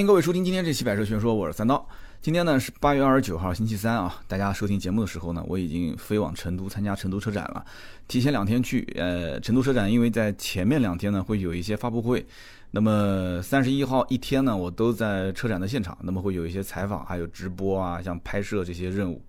[0.00, 1.86] 欢迎各位收听今天这期百车全说，我是三刀。
[2.22, 4.18] 今天呢是八月二十九号，星期三啊。
[4.26, 7.62] 大家收听节目的时候呢，我已经飞往成都参加成都车展了，
[8.08, 8.90] 提前两天去。
[8.96, 12.26] 呃，成都车展因为在前面两天呢会有一些发布会，
[12.70, 19.22] 那么三十一号一天呢我都在车展的现场，那么会有一些采访，还有直播啊，像拍摄这些任务。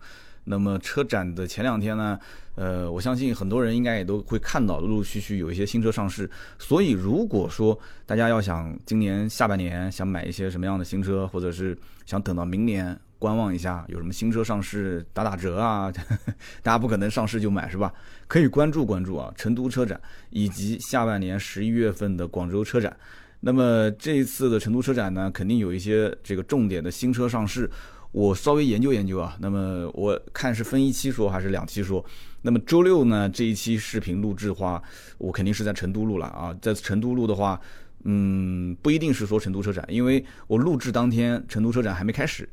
[0.44, 2.20] 那么车展的前两天呢，
[2.56, 6.30] 呃，我相信很多人应该也都会看到，陆陆续续有一些新车上市。
[6.58, 15.94] 所以如果说大家要想今年下半年想买一些什么样的新车，或者是想等到明年观望一下有什么新车上市打打折啊，
[16.64, 17.94] 大家不可能上市就买是吧？
[18.28, 22.98] 可以关注关注啊，成都车展以及下半年十一月份的广州车展。
[23.42, 27.70] 那么这一次的成都车展呢，肯定有一些这个重点的新车上市。
[28.12, 32.04] 我稍微研究研究啊，那么我看是分一期说还是两期说。
[32.42, 34.82] 那么周六呢这一期视频录制的话，
[35.18, 37.60] 我肯定是在成都录了啊，在成都录的话，
[38.04, 42.48] 嗯，不一定是说成都车展，因为我录制当天成都车展还没开始。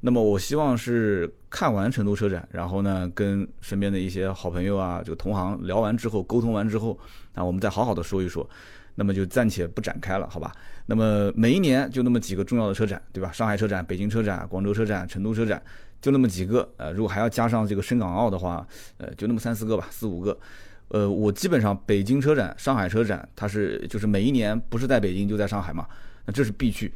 [0.00, 6.98] 那么我希望是看完成都车展，然后呢跟身边的一些好朋友啊，这个同行聊完之后，沟通完之后，
[7.34, 8.48] 啊，我们再好好的说一说。
[8.96, 10.52] 那么就暂且不展开了，好吧？
[10.86, 13.32] 那么每一年就那么几个重要的车展，对吧？
[13.32, 15.62] 上海车展、北京车展、广州车展、成都车展，
[16.00, 16.68] 就那么几个。
[16.76, 18.66] 呃，如果还要加上这个深港澳的话，
[18.98, 20.38] 呃，就那么三四个吧，四五个。
[20.88, 25.86] 呃，我基本上北京车展、上海车展，它是就是每一年不是在北京就在上海嘛，
[26.26, 26.92] 那这是必去。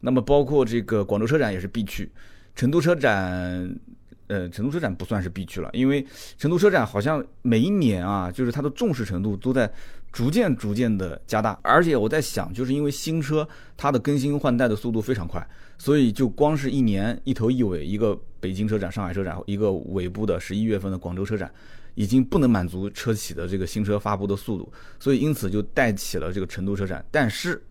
[0.00, 2.10] 那么包括这个广州车展也是必去，
[2.54, 3.74] 成都车展。
[4.28, 6.06] 呃，成都车展不算是必去了，因为
[6.38, 9.70] 成都车展好像每一年啊，就是它的重视程度都在
[10.12, 11.58] 逐渐逐渐的加大。
[11.62, 15.44] 而且我在想，就是因为新车它的更新换代的速度非常快，
[15.78, 21.50] 所以就光是一年一头一尾，一个北京车展、上海车展，一个尾部的十一月份的广州车展，
[21.94, 27.04] 已经不能满足车企的这个新车发布的速度，所以因此就带起了这个成都车展。
[27.10, 27.62] 但是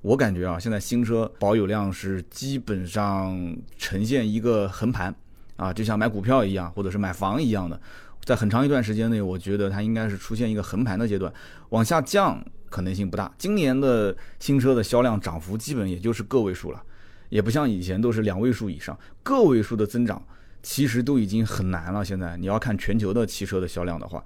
[0.00, 5.14] 我感觉啊，现在新车保有量是基本上呈现一个横盘。
[5.56, 7.80] 啊，就像买股票一样，或者是买房一样的，
[8.24, 11.32] 在很长一段时间内，我觉得它应该是出现一个横盘的阶段，
[11.70, 13.32] 往下降可能性不大。
[13.36, 16.82] 今年的新车的销量涨幅基本也就是个位数了，
[17.28, 20.24] 也不像以前都是两位数以上，个位数的增长
[20.62, 22.04] 其实都已经很难了。
[22.04, 24.22] 现在你要看全球的汽车的销量的话，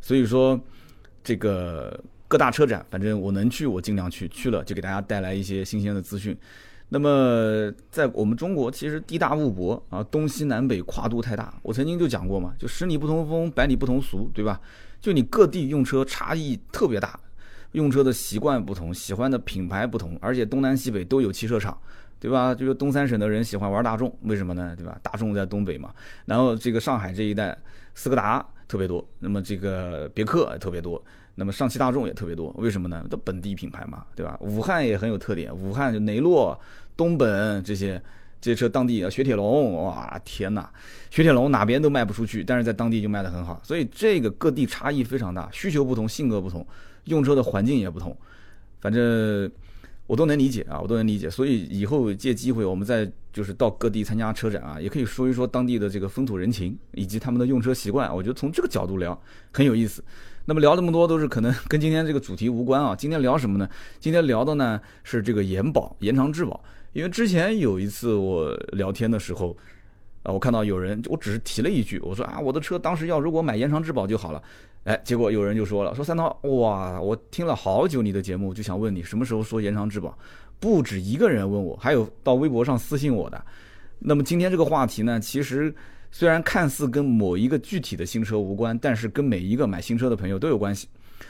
[0.00, 0.58] 所以说
[1.24, 6.36] 这个各大车展，反正我能去我尽量去，去了就给大家带来一些新鲜的资讯。
[6.92, 11.54] 那么，在我们中国，其实地大物博啊，东西南北跨度太大。
[11.62, 14.60] 我曾经就讲过嘛，就十里不同风，百里不同俗，对吧？
[15.00, 17.18] 就你各地用车差异特别大，
[17.72, 21.78] 用车的习惯不同，喜欢的品牌不同，而且东南西北都有汽车厂，
[22.18, 22.52] 对吧？
[22.52, 24.74] 就是东三省的人喜欢玩大众，为什么呢？
[24.76, 24.98] 对吧？
[25.00, 25.94] 大众在东北嘛。
[26.24, 27.56] 然后这个上海这一带，
[27.94, 31.00] 斯柯达特别多，那么这个别克特别多。
[31.40, 33.02] 那么上汽大众也特别多，为什么呢？
[33.08, 34.36] 都本地品牌嘛，对吧？
[34.42, 36.60] 武汉也很有特点，武汉就雷诺、
[36.98, 37.98] 东本这些
[38.42, 40.70] 这些车，当地啊雪铁龙，哇，天哪，
[41.10, 43.58] 雪铁龙哪边都卖不出去，但是在当地就卖得很好。
[43.64, 46.66] 所以这个各地差异非常大，需求不同，性格不同，
[47.04, 48.14] 用车的环境也不同，
[48.78, 49.50] 反正
[50.06, 51.30] 我都能理解啊，我都能理解。
[51.30, 58.14] 所以以后借机会，我们再就是到各地参加车展啊，也可以说一说当地的这个风土人情以及他们的用车习惯。
[58.14, 59.18] 我觉得从这个角度聊
[59.52, 60.04] 很有意思。
[60.46, 62.96] 那么聊这么多都是可能跟今天这个主题无关啊。
[62.96, 63.68] 今天聊什么呢？
[64.00, 66.60] 今天聊的呢是这个延保、延长质保。
[66.92, 69.56] 因为之前有一次我聊天的时候，
[70.24, 74.42] 啊，我看到有人，我只是提了一句，我说啊，我的车当时要如果买延长质保就好了。
[74.84, 80.18] 哎，结果有人就说了，说三刀，哇，我听了好久你的节目，就想问你什么时候说延长质保。
[80.58, 83.40] 不止一个人问我，还有到微博上私信我的。
[84.00, 85.72] 那么今天这个话题呢，其实。
[86.10, 90.88] 虽然看似跟某一个具体的新车无关，但是跟每一个买新车的朋友都有关系。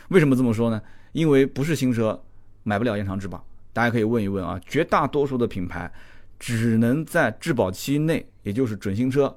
[0.09, 0.81] 为什么这么说呢？
[1.13, 2.21] 因为不是新车
[2.63, 3.45] 买不了延长质保。
[3.73, 5.91] 大家可以问一问啊，绝大多数的品牌
[6.39, 9.33] 只能在质保期内，也就是准新车，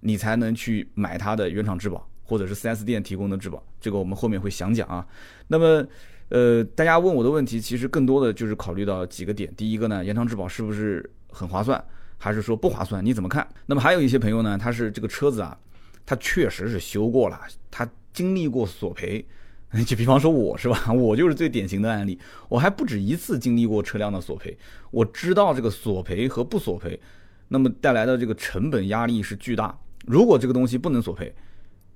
[0.00, 3.62] 你才能去买它的原厂质保，或者是 4S 店提供的质保。
[3.80, 5.06] 这个我们后面会详讲啊。
[5.48, 5.86] 那么，
[6.28, 9.52] 呃，大家问我的问题，其实更多的就是考虑到几个点。
[9.56, 11.82] 第一个呢，延长质保是不是很划算？
[12.22, 13.04] 还是说不划算？
[13.04, 13.44] 你怎么看？
[13.66, 15.58] 那么还有一些朋友呢，他是这个车子啊，
[16.06, 19.26] 他确实是修过了，他经历过索赔。
[19.84, 22.16] 就比方说我是吧， 我就是最典型的案例。
[22.48, 24.56] 我还不止一次经历过车辆的索赔，
[24.92, 27.00] 我知道这个索赔和不索赔，
[27.48, 29.76] 那么带来的这个成本压力是巨大。
[30.06, 31.34] 如果这个东西不能索赔，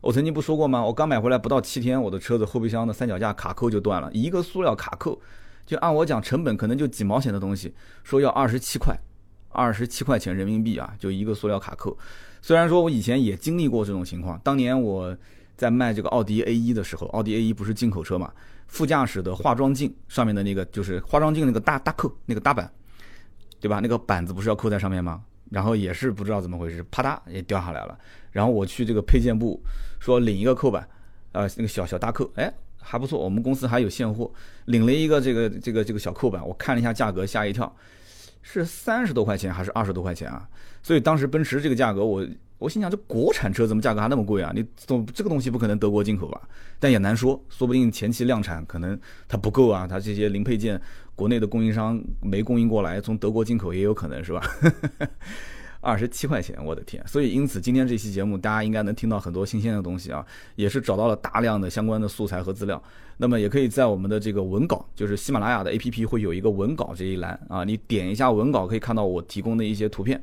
[0.00, 0.84] 我曾经不说过吗？
[0.84, 5.20] 我刚买回来不到七天，我的车子后备箱的三脚架卡扣就断了，一个塑料卡扣，
[5.64, 8.99] 就按我讲成本可能就几毛钱的东西，说要二十七块。
[9.56, 11.96] 二十七块钱人民币啊，就一个塑料卡扣。
[12.42, 15.16] 虽然说我以前也经历过这种情况，当年我
[15.56, 18.30] 在卖这个奥迪 A 一的时候，奥迪 A 一不是进口车嘛，
[18.68, 22.70] 副驾驶的化妆镜上面的那个就是化妆镜那个大大扣那个大板，
[23.58, 23.80] 对吧？
[23.80, 25.22] 那个板子不是要扣在上面吗？
[25.50, 27.98] 然后也是不知道怎么回事，啪嗒也掉下来了。
[28.32, 29.60] 然后我去这个配件部
[29.98, 30.86] 说领一个扣板，
[31.32, 34.30] 呃，那个小小大扣，哎，还不错，我们公司还有现货，
[34.66, 37.74] 领了一个这个这个这个小扣板，我看了一下价格，吓一跳，
[38.48, 40.48] 是三十多块钱还是二十多块钱啊？
[40.81, 42.25] 所以当时奔驰这个价格，我
[42.58, 44.52] 我心想，这国产车怎么价格还那么贵啊？
[44.54, 46.40] 你总这个东西不可能德国进口吧？
[46.78, 48.96] 但也难说，说不定前期量产可能
[49.26, 50.81] 它不够啊，它这些零配件
[51.16, 54.40] 国内的供应商没供应过来，从德国进口也有可能是吧？
[55.81, 57.02] 二十七块钱，我的天！
[57.06, 60.25] 所以因此今天这期节目，大家应该能听到很多新鲜的东西啊，
[60.55, 62.82] 也是找到了大量的相关的素材和资料。
[63.19, 70.23] 那么也可以在我们的这个文稿，就是喜马拉雅的 APP 会有一个文稿这一栏啊，你点一下文稿可以看到我提供的一些图片。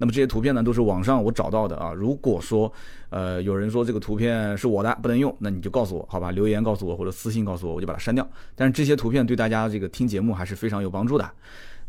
[0.00, 1.92] 那么这些图片呢，都是网上我找到的啊。
[1.92, 2.72] 如果说
[3.10, 8.24] 呃有人说这个图片是我的不能用，那你就告诉我好吧，留言告诉我或者私信告诉我，我就把它删掉。
[8.54, 11.28] 但是这些图片对大家这个听节目还是非常有帮助的。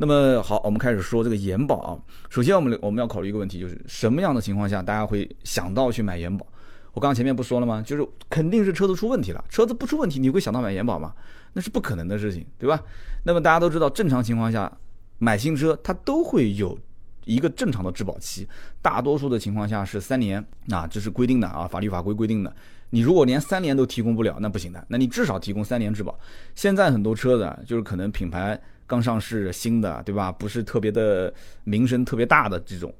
[0.01, 1.99] 那么好，我们开始说这个延保啊。
[2.29, 6.47] 首先，我们我们要考虑一个问题，就是什么样的情况下大家会想到去买延保？
[6.93, 7.83] 我刚刚前面不说了吗？
[7.85, 9.43] 就是肯定是车子出问题了。
[9.49, 11.13] 车子不出问题，你会想到买延保吗？
[11.51, 12.81] 那是不可能的事情，对吧？
[13.25, 14.71] 那么大家都知道，正常情况下
[15.17, 16.79] 买新车它都会有
[17.25, 18.47] 一个正常的质保期，
[18.81, 22.55] 大多数的情况下是三年啊，这是规定的啊，法律法规规定的。
[22.91, 24.81] 你如果连三年都提供不了，那不行的。
[24.87, 26.17] 那你至少提供三年质保。
[26.55, 28.57] 现在很多车子啊就是可能品牌。
[28.89, 30.31] 刚上市新的，对吧？
[30.31, 31.31] 不是特别的
[31.63, 32.91] 名声特别大的这种，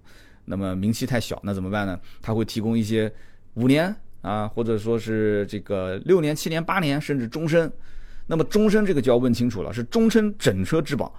[0.45, 1.99] 那么名气太小，那怎么办呢？
[2.21, 3.11] 他会提供一些
[3.55, 7.71] 五年啊，或者说是这个六年、七年、八年，甚至终身。
[8.27, 11.11] 那么终身这个就要问清楚了，是终身整车质保，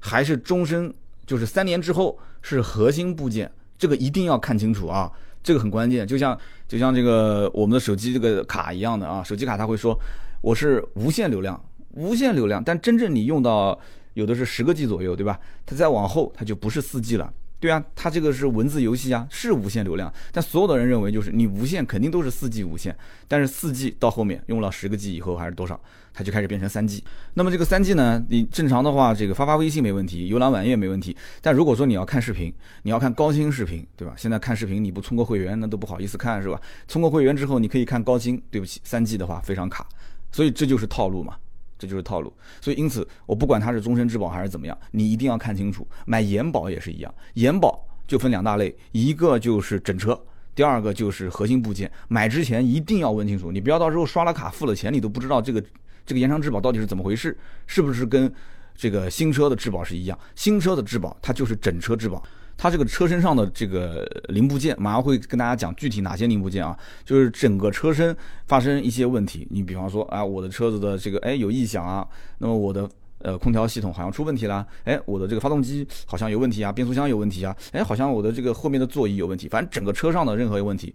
[0.00, 0.92] 还是终身
[1.24, 3.48] 就是三年之后是核心部件？
[3.78, 5.08] 这个一定要看清楚啊，
[5.40, 6.04] 这个很关键。
[6.04, 6.36] 就像
[6.66, 9.96] 就像这个我们的手机这个卡一样的啊，手机卡它会说
[10.40, 13.78] 我是无限流量，无限流量，但真正你用到。
[14.16, 15.38] 有的是十个 G 左右，对吧？
[15.66, 17.30] 它再往后，它就不是四 G 了，
[17.60, 20.10] 对啊，它这个是文字游戏啊，是无限流量。
[20.32, 22.96] 但所有的人认为，就是你无线肯定都是四 G 无线，
[23.28, 25.78] 但是四 G 到后面用了十个 G 以后还是多少，
[26.14, 27.04] 它就开始变成三 G。
[27.34, 31.14] 那么这个三 G 呢，你正常的话，这个发发微信没问题，浏览网页没问题。
[31.42, 32.50] 但如果说你要看视频，
[32.84, 34.14] 你要看高清视频，对吧？
[34.16, 36.58] 现在看视频你不充个会员，那都不好意思看，是吧？
[36.88, 39.86] 充个会员之后，你可以看高清，对不起，三 G 的话非常卡，
[40.32, 41.36] 所以这就是套路嘛。
[41.78, 45.86] 这就是套路，所以因此我不管它是终身质保还是怎么样，你一定要看清楚。
[46.06, 50.18] 买延保也是一样，延保就分两大类，一个就是整车，
[50.54, 51.90] 第二个就是核心部件。
[52.08, 55.62] 买之前一定要问清楚，你不要到时候刷了卡付了钱，你都不知道这个
[56.04, 57.36] 这个延长质保到底是怎么回事，
[57.66, 58.32] 是不是跟
[58.74, 60.18] 这个新车的质保是一样？
[60.34, 62.22] 新车的质保它就是整车质保。
[62.56, 66.76] 它这个车身上的这个零部件，马上会跟大家讲具体哪些零部件啊？
[67.04, 68.16] 就是整个车身
[68.46, 72.06] 发生一些问题，你比方说啊，我的车子的这个哎有异响啊，
[72.38, 72.88] 那么我的
[73.18, 80.94] 呃空调系统好像出问题了，哎，我的这个发动机好像有问题啊，变速箱有问题啊，哎，好像我的这个后面的座椅有问题，反正整个车上的任何一个问题，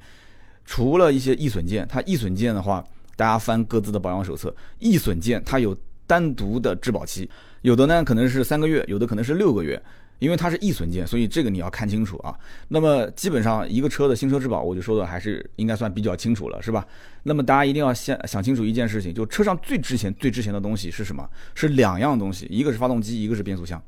[0.66, 2.84] 除了一些易损件，它易损件的话，
[3.16, 7.30] 大家翻各自的保养手册，易损件它有单独的质保期，
[7.62, 9.80] 有的呢可能是三个月，有的可能是六个月。
[10.22, 12.38] 因为它是易损件，所以这个你要看清楚啊。
[12.68, 16.86] 那么基本上一个车的新车质保，我就说的还是应该算比较清楚了，是吧？
[17.24, 21.28] 那么大家一定要先想清楚一件事情，就车上最值钱、最值钱的东西是什么？
[21.56, 23.82] 是两样东西，一个是发动机，一个是变速箱。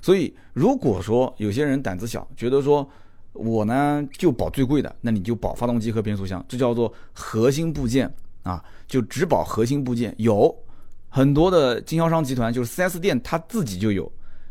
[0.00, 2.88] 所以如果说有些人胆子小，觉得说
[3.34, 8.10] 我呢就保最贵的，那你就保发动机和变速箱，这叫做核心部件
[8.44, 10.14] 啊，就只保核心部件。
[10.16, 10.56] 有
[11.10, 14.10] 很多的经销商集团，就是 4S 店，他自己就有。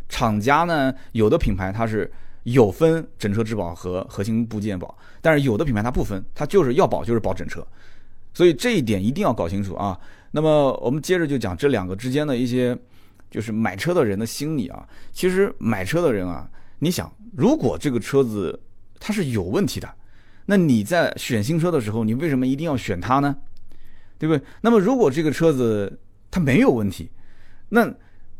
[0.09, 2.11] 厂家呢，有的品牌它是
[2.43, 7.65] 有分整车质保和核心部件保，但是有的品牌它不分，它就是要保就是保整车，
[8.33, 9.99] 所以这一点一定要搞清楚啊。
[10.31, 12.77] 那么我们接着就讲这两个之间的一些，
[13.31, 14.87] 就是买车的人的心理啊。
[15.11, 18.59] 其实买车的人啊，你想，如果这个车子
[18.99, 19.89] 它是有问题的，
[20.45, 23.35] 那你在选新车的时候，你为什么一定要选它呢？
[24.19, 24.45] 对不对？
[24.61, 27.09] 那么如果这个车子它没有问题，
[27.69, 27.91] 那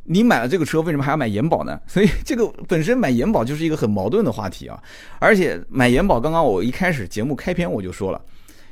[0.07, 1.79] 你买了这个车，为什么还要买延保呢？
[1.88, 4.81] 所以这个本身买延保就是一个很矛盾的话题啊。
[5.19, 8.21] 而且买延保，刚刚我一开始节目开篇我就说了，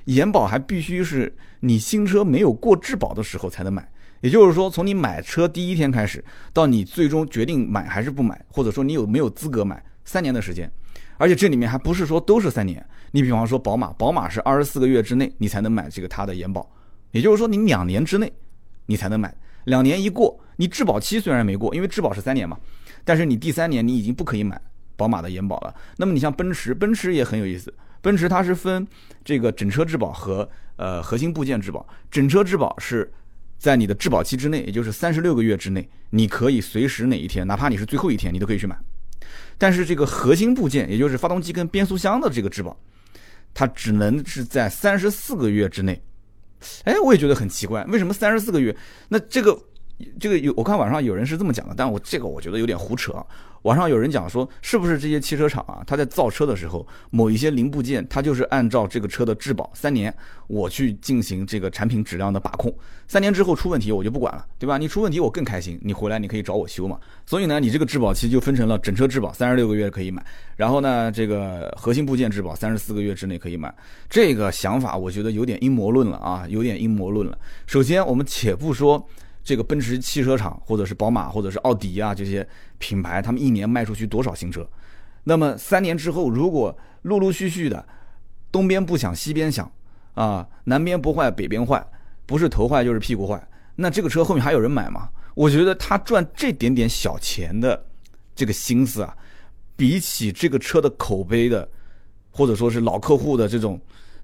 [0.06, 3.88] 延保还必须是你新车没有过质保的时候才能买。
[4.22, 6.24] 也就是说，从你买车第一天开始，
[6.54, 10.72] 到你最终决定买还是不买，或者说你有没有资格买，三年的时间。
[11.18, 12.86] 而且这里面还不是说都是三年。
[13.12, 16.70] 你比方说宝马，宝马是二十四个月之内你才能买这个它的延保，
[17.12, 18.32] 也就是说你两年之内
[18.86, 19.34] 你才能买。
[19.66, 22.58] 两年一过，你质保期虽然没过，因为质保是三年嘛，
[23.04, 24.60] 但是你第三年你已经不可以买
[24.96, 25.74] 宝马的延保了。
[25.98, 28.86] 那么你像奔驰，奔驰也很有意思，奔驰它是分
[29.24, 31.88] 这个整车质保和呃核心部件质保。
[32.12, 33.12] 整车质保是
[33.58, 38.78] 在你的质保期之内，也就是三十六个月之内，你可以随时哪一天，哪怕你是最后一天，你都可以去买。
[39.58, 42.78] 但是这个核心部件，也就是发动机跟变速箱的这个质保，
[43.54, 46.02] 它只能是在三十四个月之内。
[46.84, 48.76] 哎，我也觉得很奇怪，为什么三十四个月？
[49.10, 49.58] 那这个。
[50.20, 53.14] 这个有我看网上有人是这么讲的，但我这个我觉得有点胡扯。
[53.64, 60.14] 网上有人讲说，是不是这些汽车厂啊，他在造车的时候，某一些零部件，它就是按照这个车的质保三年，
[60.48, 62.74] 我去进行这个产品质量的把控，
[63.08, 64.78] 三年之后出问题我就不管了，对吧？
[64.78, 67.00] 你出问题我更开心，你回来你可以找我修嘛。
[67.26, 70.24] 所以呢，你这个质保期就分成了整车质保三十六个月可以买，
[70.58, 73.74] 然后呢，这个核心部件质保三十四个月之内可以买。
[74.10, 77.38] 这个想法我觉得有点阴谋论了啊，有点阴谋论了。
[77.66, 79.08] 首先我们且不说。
[79.44, 82.48] 这个奔驰汽车厂，或者是宝马，或者是奥迪啊，这些
[82.78, 84.66] 品牌，他们一年卖出去多少新车？
[85.26, 87.86] 那么三年之后，如果陆陆续续的
[88.52, 89.70] 东边不响西边响，
[90.14, 91.86] 啊，南边不坏北边坏，
[92.26, 93.46] 不是头坏就是屁股坏，
[93.76, 95.10] 那这个车后面还有人买吗？
[95.36, 97.86] 我觉得他赚这点点小钱的
[98.34, 99.18] 这个心思啊，
[99.76, 101.68] 比起这个车的口碑的，
[102.32, 103.80] 或者说是老客户的这种。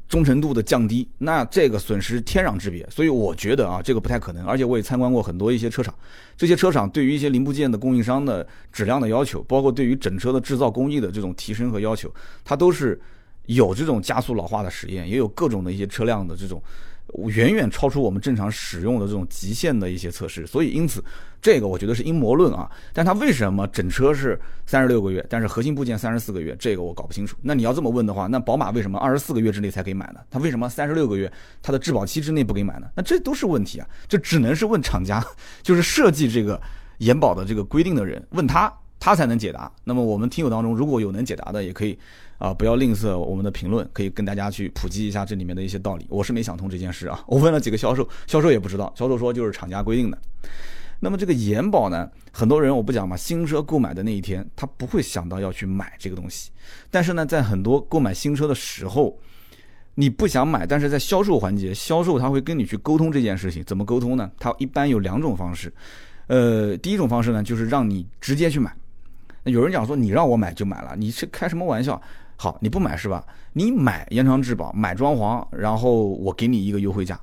[0.10, 4.44] 忠诚度的降低，那这个损失天壤之别，所以我觉得啊，这个不太可能。
[4.46, 5.94] 而且我也参观过很多一些车厂，
[6.36, 12.14] 这些车厂对于一些零部件的供应商的质量的要求，包括对于整车的制造工艺的这种提升和要求，
[12.44, 13.00] 它都是
[13.46, 16.62] 有这种加速老化的实验，也有各种的一些车辆的这种。
[17.26, 21.04] 远远超出我们正常使用的这种极限的一些测试，所以因此，
[21.42, 22.70] 这个我觉得是阴谋论啊。
[22.94, 27.38] 但它为什么整车是三十六个月，但是核心部件三十四个月，这个我搞不清楚。
[27.42, 30.20] 那你要这么问的话，那宝马为什么二十四个月之内才可以买呢？
[30.30, 31.32] 它为什么三十六个月
[31.62, 32.88] 它的质保期之内不给买呢？
[32.96, 35.26] 那这都是问题啊，这只能是问厂家，
[35.64, 36.60] 就是设计这个
[37.00, 39.72] 延保的这个规定的人，问他，他才能解答。
[39.84, 41.98] 那么我们听友当中如果有能解答的，也可以。
[42.40, 46.06] 啊，不要吝啬我们的评论，可以跟大家去普及一下这里面的一些道理。
[46.08, 50.18] 我是没想通这件事啊，我问了几个销售，销售也不知道，销售说就是厂家规定的。
[51.00, 56.52] 那么这个延保呢，很多人我不讲嘛，新车购买的那一天，他不会想到要去买这个东西。
[56.92, 59.18] 但是呢，在很多购买新车的时候，
[59.96, 64.30] 你不想买，但是在销售环节，销售他会跟你去沟通这件事情，怎么沟通呢？
[64.38, 65.74] 他一般有两种方式，
[66.28, 68.76] 呃，第一种方式呢，就是让你直接去买。
[69.44, 72.00] 有人讲说，你让我买就买了，你是开什么玩笑？
[72.36, 73.26] 好，你不买是吧？
[73.54, 77.20] 你买延长质保，买装潢，然后我给你一个优惠价。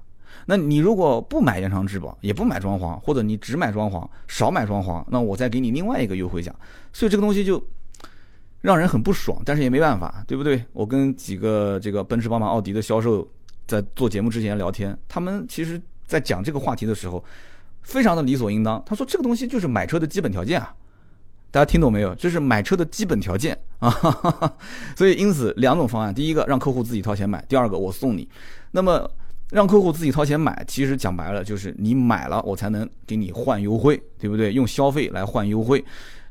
[0.46, 6.54] 那你如果不买延长质保，也不买装潢，或者你只买装潢，少买装潢，那我再给你另外一个优惠价。
[6.92, 7.62] 所以这个东西就
[8.60, 10.64] 让人很不爽，但是也没办法，对不对？
[10.72, 13.28] 我跟几个这个奔驰、宝马、奥迪的销售
[13.66, 17.22] 在做节目之前聊天，他们其实在讲这个话题的时候，
[17.82, 18.82] 非常的理所应当。
[18.86, 20.74] 他说这个东西就是买车的基本条件啊。
[21.50, 22.14] 大家听懂没有？
[22.16, 23.90] 这是买车的基本条件 啊，
[24.94, 28.28] 所以因此两种方案，第一个让客户自己掏钱买，第二个我送你。
[28.72, 29.10] 那么
[29.50, 34.52] 让客户自己掏钱买，其实讲白了就是你买了我才能给你换优惠，对不对？
[34.52, 35.84] 用消费来换优惠。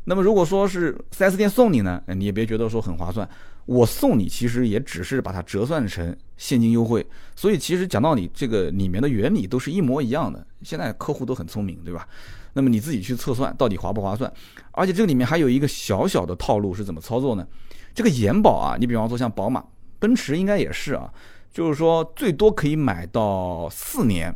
[0.03, 3.27] 那么如果说是 4S 店送你呢，你也别觉得说很划算，
[3.65, 7.05] 我送你其实也只是把它折算成现金优惠。
[7.35, 10.45] 所以其实讲道理，这个里面的原理都是一模一样的。
[10.61, 12.07] 现在客户都很聪明，对吧？
[12.53, 14.31] 那么你自己去测算到底划不划算，
[14.71, 17.47] 而且这里面还有一个小小的套路是怎么操作呢？
[17.93, 19.63] 这个延保啊，你比方说像宝马、
[19.99, 21.11] 奔驰应该也是啊，
[21.55, 24.35] 就是说最多可以买到四年，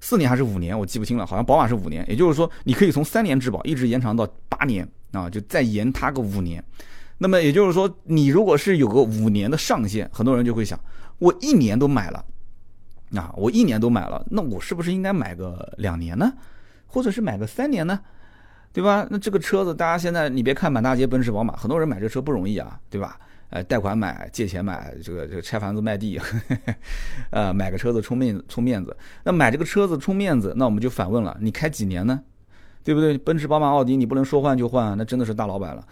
[0.00, 6.62] 四年还是五年，我记不清了，好像宝马是五年，也就是说你可以从三年质保一直延长到八年啊，就再延它个五年。
[7.16, 10.78] 那么也就是说，你如果是有个五年的上限，很多人就会想，
[11.20, 12.22] 我一年都买了，
[13.14, 16.30] 啊，我一年都买了，那我是不是应该买个两年呢？
[16.86, 17.98] 或者是买个三年呢，
[18.74, 19.06] 对吧？
[19.10, 23.18] 那这个车子，大家现在你别看满大街奔驰、宝马，很多人买这车不容易啊，对吧？
[23.50, 26.74] 呃，贷款买、借钱买，这个这个拆房子卖地，呵 呵
[27.30, 28.96] 呃，买个车子充面充面子。
[29.24, 32.20] 那买这个车子充面子，那我们就反问了：你开几年呢？
[32.82, 33.16] 对不对？
[33.18, 35.84] 奔驰、宝马、奥迪，你不能说换就换，那真的是大老板了。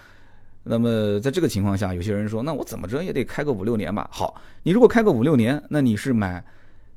[0.63, 4.09] 那么在这个情况下，有些人说，那我怎么着也得开个五六年吧？
[4.11, 6.43] 好，你如果开个五六年，那你是买？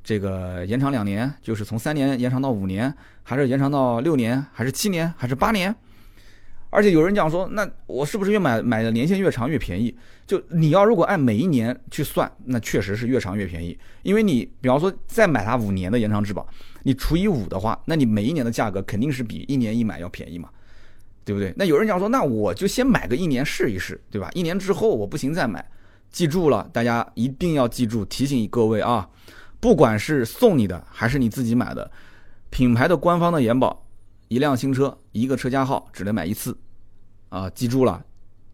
[0.04, 5.74] 这个延长两年，就是从三年延长到五年，还是延长到六年，还是七年，还是八年？
[6.70, 9.94] 而且有人讲说，那我是不是越买买的年限越长越便宜？
[10.26, 13.76] 就你要如果按每一年去算，那确实是越长越便宜。
[14.02, 16.46] 因为你比方说再买它五年的延长质保，
[16.82, 20.50] 你除以五的话，那你每一年的价格肯定是比一年一买要便宜嘛，
[21.24, 21.54] 对不对？
[21.56, 24.28] 那有人讲说，那我就先买个一年试一试，对吧？
[24.34, 25.66] 一年之后我不行再买。
[26.10, 29.08] 记住了，大家一定要记住，提醒各位啊。
[29.60, 31.90] 不管是送你的还是你自己买的，
[32.50, 33.86] 品牌的官方的延保，
[34.28, 36.56] 一辆新车一个车架号只能买一次，
[37.28, 38.04] 啊，记住了，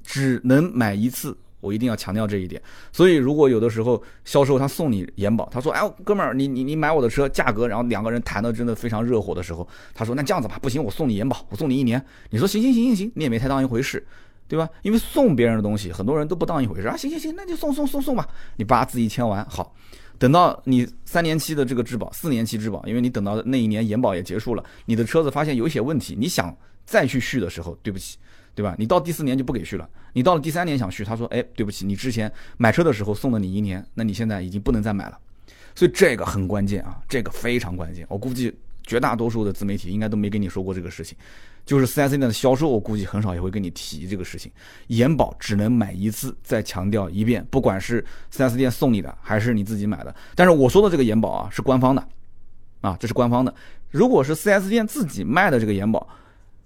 [0.03, 2.63] 只能买一次，我一定要强调这一点。
[2.93, 12.05] 所以如果有的时候销售他送你延保，他说，哎，哥们儿，你你你买我的车价格，然后两个人谈的真的非常热火的时候，他说，那这样子吧，不行，我送你延保，我送你一年。
[12.31, 14.07] 你说行行行行行，你也没太当一回事。
[14.47, 14.69] 对吧？
[14.83, 16.95] 因为送别人的东西，很多人都不当一回事啊。
[16.95, 19.75] 行行行，那就送送送送吧，你把字一签完，好，
[20.19, 28.17] 等到你三年期的这个质保，四年期质保，因为你等到那一年延保也结束了，你的车子发现有一些问题，你想再去续的时候，对不起，
[28.55, 28.75] 对吧？
[28.79, 35.19] 你到第四年就不给续了，你到了第三年想续，他说，哎，对不起，你之前买车的时候送了你一年，那你现在已经不能再买了。
[35.75, 38.07] 所以这个很关键啊，这个非常关键。
[38.09, 38.55] 我估计
[38.85, 41.19] 绝大多数的自媒体应该都没跟你说过这个事情，
[41.65, 44.53] 就是 4S 店的销售，我估计很少也会跟你提这个事情。
[44.89, 50.15] 延保只能买一次，再强调一遍，不管是 4S 店送你的还是你自己买的。
[50.35, 52.07] 但是我说的这个延保啊，是官方的，
[52.83, 53.55] 啊，这是官方的。
[53.91, 56.07] 如果是 4S 店自己卖的这个延保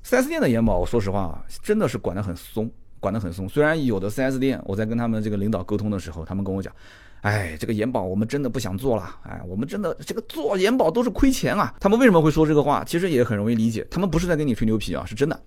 [0.04, 3.48] ，4S 店的延保，我说实话啊，真的是管得很松，管得很松。
[3.48, 6.72] 虽然有的 4S 店，我在跟他们这个领导沟通的时候，他们跟我讲。
[7.22, 9.16] 哎，这个延保我们真的不想做了。
[9.22, 11.74] 哎，我们真的这个做延保都是亏钱啊。
[11.80, 12.84] 他们为什么会说这个话？
[12.84, 15.40] 其实也很容易理解，他们不是在跟你吹牛皮啊，是真的。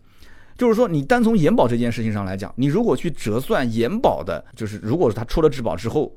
[0.57, 6.13] 就是说，你单从延保这件事情上来讲，你如果去折算延保的，就是如果他出了质保之后，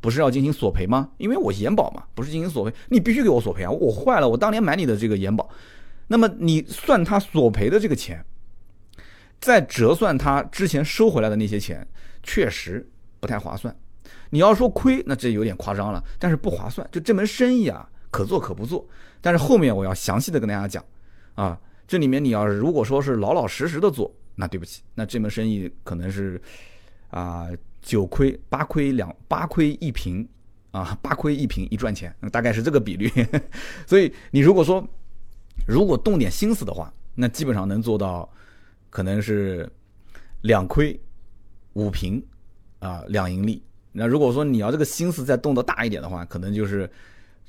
[0.00, 1.08] 不是要进行索赔吗？
[1.16, 3.70] 因为我延保嘛，不是进行索赔，你必须给我索赔啊。
[3.70, 5.48] 我坏了，我当年买你的这个延保，
[6.06, 8.24] 那么你算他索赔的这个钱，
[9.40, 11.84] 再折算他之前收回来的那些钱，
[12.22, 12.86] 确实
[13.18, 13.74] 不太划算。
[14.30, 16.88] 你要说亏，那这有点夸张了，但是不划算。
[16.90, 18.86] 就这门生意啊，可做可不做。
[19.20, 20.82] 但是后面我要详细的跟大家讲，
[21.34, 26.40] 啊，这里面你要是如果说是老老实实的做，那对不起，那这门生意可能是
[27.10, 27.48] 啊
[27.82, 30.26] 九亏八亏两八亏一平
[30.70, 33.10] 啊 八亏一平一赚钱，大概是这个比率。
[33.86, 34.86] 所以你如果说
[35.66, 38.26] 如果动点心思的话，那基本上能做到
[38.88, 39.68] 可能是
[40.42, 40.98] 两亏
[41.72, 42.24] 五平
[42.78, 43.62] 啊两盈利。
[43.92, 46.88] 那如果说你要这个心思再动得大一点的话，可能就是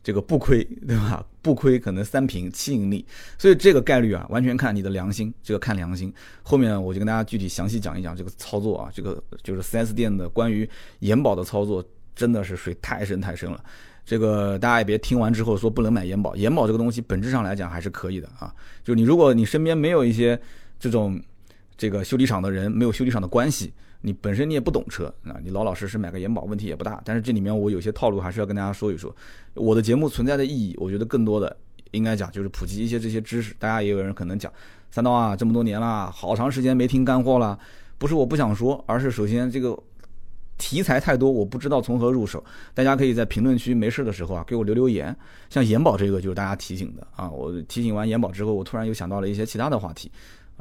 [0.03, 1.25] 这个不亏，对吧？
[1.41, 3.05] 不亏可能三平七盈利，
[3.37, 6.13] 所以这个概率啊，完全看你的良心，这个看良心。
[6.43, 10.69] 后面我就跟大家具体详细讲一讲这个操作啊，这个就是 4S 店的关于
[10.99, 11.83] 延保的操作，
[12.15, 13.63] 真的是水太深太深了。
[14.03, 18.53] 这个大家也别听完之后说不能买延保，延保这个东西本质上来讲还是可以的啊。
[18.83, 20.39] 就你如果你身边没有一些
[20.79, 21.21] 这种
[21.81, 23.73] 这个修理厂的人，没有修理厂的关系。
[24.01, 27.01] 你本身你也不懂车啊，你老老实实买个延保问题也不大。
[27.03, 29.11] 但是这里面我有些套路还是要跟大家说一说。
[29.55, 31.57] 我的节目存在的意义，我觉得更多的
[31.89, 33.55] 应该讲就是普及一些这些知识。
[33.57, 34.53] 大家也有人可能讲
[34.91, 37.57] 三刀啊，这么多年了，好长时间没听干货了。
[37.97, 39.75] 不是我不想说，而是首先这个
[40.59, 42.43] 题材太多，我不知道从何入手。
[42.75, 45.17] 大家可以在评论区没事的时候啊，给我留留言。
[45.49, 50.11] 像延保这个就是大家提醒的啊，我提醒完延保之后，我突然又想到了一些其他的话题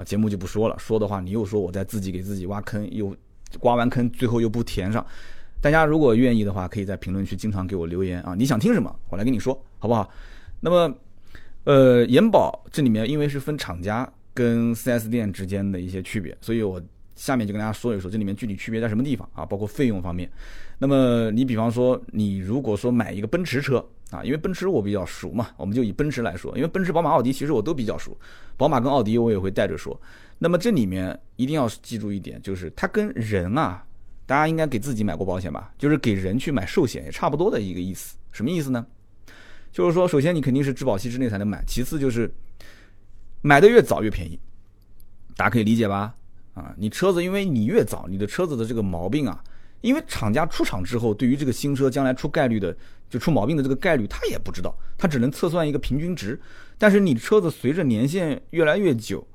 [0.01, 0.79] 啊，节目就不说了。
[0.79, 3.15] 说的话你又说我在自己给自己挖坑又。
[3.63, 5.05] 挖完坑，最后又不填上。
[5.61, 8.33] 大家如果愿意的话，可以在评论区经常给我留言啊。
[8.33, 10.09] 你想听什么，我来跟你说，好不好？
[10.61, 10.95] 那么，
[11.65, 16.81] 呃，延保这里面因为是分厂家跟 4S 店之间的一些区别，所以我
[17.17, 20.31] 下面就跟大家说一说这里面具体区别在什么地方啊，包括费用方面。
[20.79, 28.17] 那么你比方说，你如果说买一个奔驰车啊，因为奔驰我比较熟嘛，我们就以奔驰来说，因为奔驰、宝马、奥迪其实我都比较熟，
[28.57, 30.01] 宝马跟奥迪我也会带着说。
[30.39, 33.85] 那么这里面一定要记住一点，就是它跟人啊，
[34.27, 35.73] 大家应该给自己买过保险吧？
[35.79, 38.17] 就是给人去买寿险也差不多的一个意思。
[38.33, 38.85] 什么意思呢？
[39.71, 42.33] 就是说，首先你肯定是质保期之内才能买，其次就是
[43.43, 44.39] 买的越早越便宜，
[45.37, 46.15] 大家可以理解吧？
[46.55, 49.45] 啊，你车子因为你越早，你的车子的这个毛病啊，
[49.81, 52.77] 因为厂家出厂之后，对于这个新车将来出概率的
[53.09, 56.41] 就出毛病的这个概率，他也不知道，他只能测算一个平均值。
[56.79, 59.27] 但是你车子随着年限越来越久。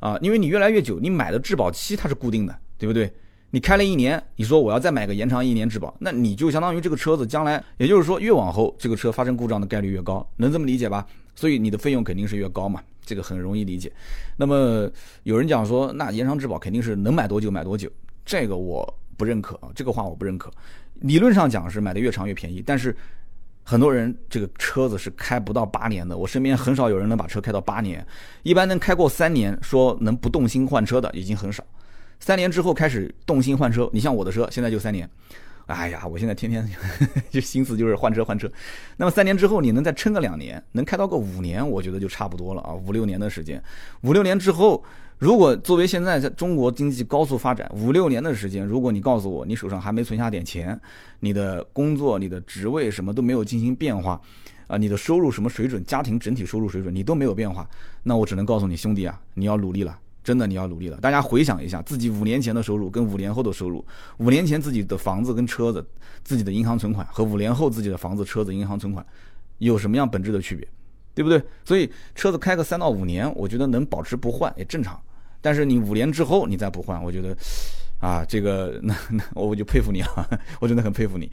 [0.00, 3.12] 啊，因为你越来越久，你买的质保期它是固定的，对不对？
[3.50, 11.06] 你开了一年，你说我要再买个延长一年质保，那你就相当于这个车子将来，也就是说越往后这个车发生故障的概率越高，能这么理解吧？
[11.34, 13.92] 所以你的费用肯定是越高嘛，这个很容易理解。
[14.38, 14.90] 那么
[15.24, 17.90] 有人讲说，那延长质保肯定是能买多久买多久，
[18.24, 20.50] 这个我不认可啊，这个话我不认可。
[20.94, 22.96] 理论上讲是买的越长越便宜，但是。
[23.62, 28.04] 很多人这个车子是开不到八年的，我身边很少有人能把车开到八年，
[28.42, 31.62] 一般能开过三年，说能不动心换车的已经很少。
[32.18, 35.08] 三年之后开始动心换车，你像我的车现在就三年，
[35.66, 36.68] 哎呀，我现在天天
[37.30, 38.50] 就心思就是换车换车。
[38.96, 43.62] 那么三年之后你能再撑个两年，能开到个五年，我觉得就差不多了啊，五六年的时间，
[44.00, 44.82] 五六年之后。
[45.20, 50.80] 如果作为现在在中国经济高速发展五六年的时间，如果你告诉我你手上还没存下点钱，
[51.18, 54.18] 你的工作、你的职位什么都没有进行变化，
[54.66, 57.68] 啊，你的收入什么水准，家庭整体收入水准你都没有变化，
[58.02, 60.96] 那我只能告诉你兄弟啊，你要努力了，真的你要努力了。
[61.02, 63.84] 大家回想一下自己五年前的收入跟五年后的收入，
[64.16, 65.86] 五年前自己的房子跟车子、
[66.24, 69.04] 自己的银行存款和五年后自己的房子、车子、银行存款
[69.58, 70.66] 有什么样本质的区别，
[71.14, 71.42] 对不对？
[71.62, 74.98] 所以车子开个三到五年，我觉得能保持不换也正常。
[75.40, 77.36] 但是你五年之后你再不换，我觉得
[77.98, 80.28] 啊，这个 那那我就佩服你啊，
[80.60, 81.30] 我真的很佩服你。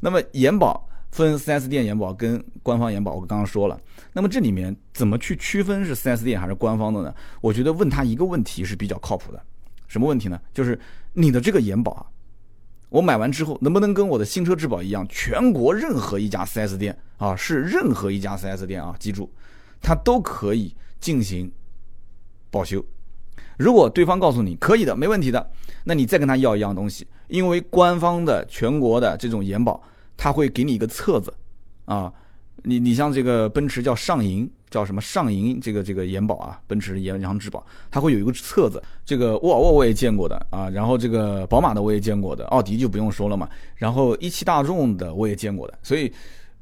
[0.00, 3.80] 那么延保分 4S 店延保跟官方延保，我刚刚说了。
[4.12, 7.14] 那么这里面怎么去区分是 4S 店还是官方的呢？
[7.40, 9.42] 我觉得问他一个问题是比较靠谱的。
[9.86, 10.40] 什么问题呢？
[10.52, 10.78] 就是
[11.12, 12.06] 你的这个延保啊，
[12.88, 19.30] 我买完之后能不能跟我的新车质保一样，全国任何一家 4S 店啊，是任何一家 4S 店啊，记住，
[19.80, 21.50] 它都可以进行
[22.50, 22.84] 保修。
[23.56, 25.50] 如果对方告诉你可以的，没问题的，
[25.84, 29.80] 那你再跟他要一样东西，因为官方的全国的这种延保，
[30.16, 31.32] 他会给你一个册子，
[31.84, 32.12] 啊，
[32.62, 46.12] 你你像这个奔驰叫上银，叫什么上银这个这个延保啊，奔驰延长质保，它会有一个册子，这个沃尔沃我也见过的啊，然后这个宝马的我也见过的，奥迪就不用说了嘛，然后一汽大众的我也见过的，所以。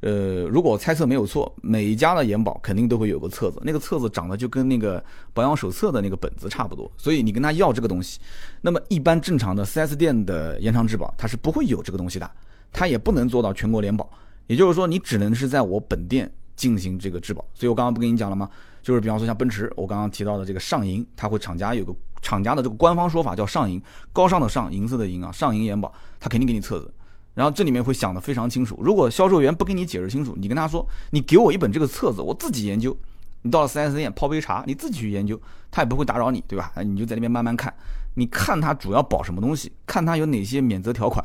[0.02, 8.18] 呃，如果我猜测没有错，每一家的延保肯定都会有个册子，那个册子长得就跟那个保养手册的那个本子差不多，所以你跟他要这个东西，
[8.60, 12.28] 那么一般正常的 4S 店的延长质保，它是不会有这个东西的，
[12.72, 14.10] 它也不能做到全国联保，
[14.48, 17.44] 也就是说，你只能是在我本店进行这个质保。
[17.54, 18.50] 所以我刚刚不跟你讲了吗？
[18.82, 23.80] 就是比方说像奔驰，我刚刚提到的这个上银，它会厂家有个厂家的这个官方说法叫上银，
[24.12, 26.92] 高尚的上，银色的银啊，上银延保，它肯定给你册子。
[27.34, 32.96] 然后这里面会想得非常清楚，如果销售员不给你解释清楚，你跟他说，你给我一本这个册子，我自己研究。
[33.44, 35.36] 你到了 4S 店泡杯茶，你自己去研究，
[35.68, 36.70] 他也不会打扰你，对吧？
[36.84, 37.74] 你就在那边慢慢看，
[38.14, 41.24] 你看他主要保什么东西，看他有哪些免责条款，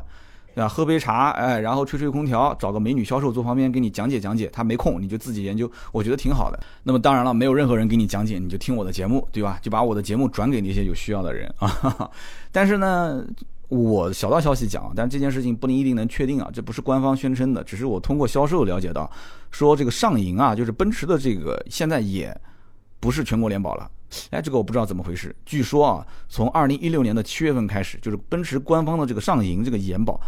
[0.52, 0.68] 对吧？
[0.68, 4.48] 喝杯茶，哎，然后吹吹空调，找个美女销售坐旁边给你讲解讲解。
[4.52, 6.58] 他没空，你就自己研究，我觉得挺好的。
[6.82, 9.60] 那么当然了，没有任何人给你讲解，你就听我的节目，对吧？
[9.62, 12.10] 就把我的节目转给那些有需要的人啊。
[12.50, 13.24] 但是呢。
[13.68, 19.10] 我小道消息讲，但这件事情不能一定能确定啊，这不是官方宣称的，只是我通过销售了解到，
[19.50, 22.34] 说这个上银啊，就是奔驰的这个现在也
[22.98, 23.90] 不是全国联保了。
[24.30, 25.36] 哎，这个我不知道怎么回事。
[25.44, 30.18] 据说啊，从二零一六年的七月份开始，就是奔驰官方的这个上银这个延保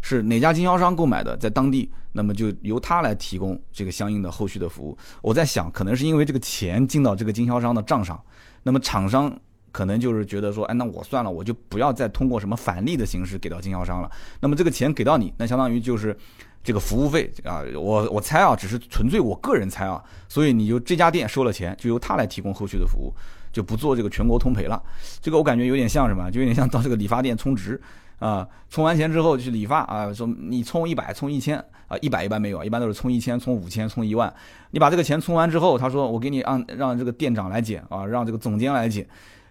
[0.00, 4.96] 是哪家经销商购买的，在当地，那么就由他来提供这个相应的后续的服务。
[5.20, 8.18] 我在想，可能是因为这个钱进到这个经销商的账上，
[8.62, 9.38] 那么厂商。
[9.76, 14.10] 可能就是觉得说，哎，那我算了，我就不要再通过什么返利的形式给到经销商了。
[14.40, 16.16] 那么这个钱给到你，那相当于就是
[16.64, 17.60] 这个服务费啊。
[17.74, 20.02] 我我猜啊，只是纯粹我个人猜啊。
[20.30, 23.12] 所以你就这家店收了钱，就由他来提供后续的服务，
[23.52, 24.82] 就不做这个全国通赔了。
[25.20, 26.30] 这个我感觉有点像什么？
[26.30, 27.78] 就有点像到这个理发店充值
[28.18, 34.32] 啊，充完钱之后去理发啊，说你充一百，充一千啊，一百一般没有，一般都是充一千，充五千，充一万。
[34.70, 39.06] 你把这个钱充完之后，他说我给你让让这个店长来减啊，让这个总监来减。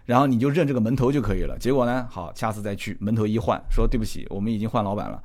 [0.06, 1.58] 然后你就认这个门头就可以了。
[1.58, 5.22] 结果呢，好，下次再去门头一换，说对不起，我们已经换老板了。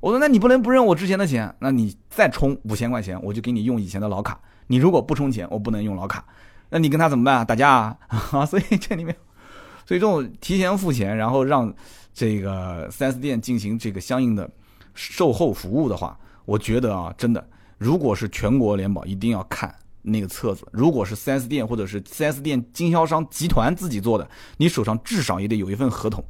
[0.00, 4.40] 我说那你不能不认我之前的钱，那你再充五千块钱，我就给你用以前的老卡。
[4.66, 6.24] 你如果不充钱，我不能用老卡。
[6.70, 7.44] 那你跟他怎么办啊？
[7.44, 7.70] 打架
[8.08, 8.44] 啊？
[8.46, 9.14] 所以这里面，
[9.86, 11.72] 所以这种提前付钱，然后让
[12.14, 14.50] 这个 4S 店进行这个相应的
[14.94, 19.72] 售后服务的话，我觉得啊，真的，如果是全国联保，一定要看。
[20.02, 26.24] 那个册子，如果是 4S 店或者是 4S 店经销商集团自己做的，你手上至少也得有一份合同，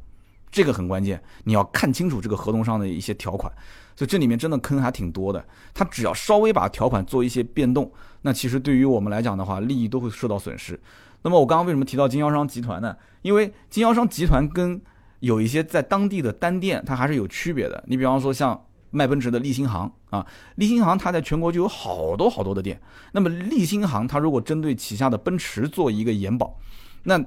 [0.51, 3.51] 这个很关键，你要看清楚这个合同上的一些条款。
[3.95, 10.79] 所以这里面真的坑还挺多的，他只要稍微把条款做一些变动，那其实对于我们来讲的话，利益都会受到损失。
[11.21, 12.95] 那么我刚刚为什么提到经销商集团呢？
[13.21, 14.81] 因为经销商集团跟
[15.19, 17.83] 有一些在当地的单店，它还是有区别的。
[17.87, 18.65] 你比方说像。
[18.93, 20.25] 卖奔驰的立新行啊，
[20.55, 22.79] 立新行它在全国就有好多好多的店。
[23.11, 26.55] 那么立新行它如果针对旗下的奔驰做一个延保，
[27.03, 27.19] 那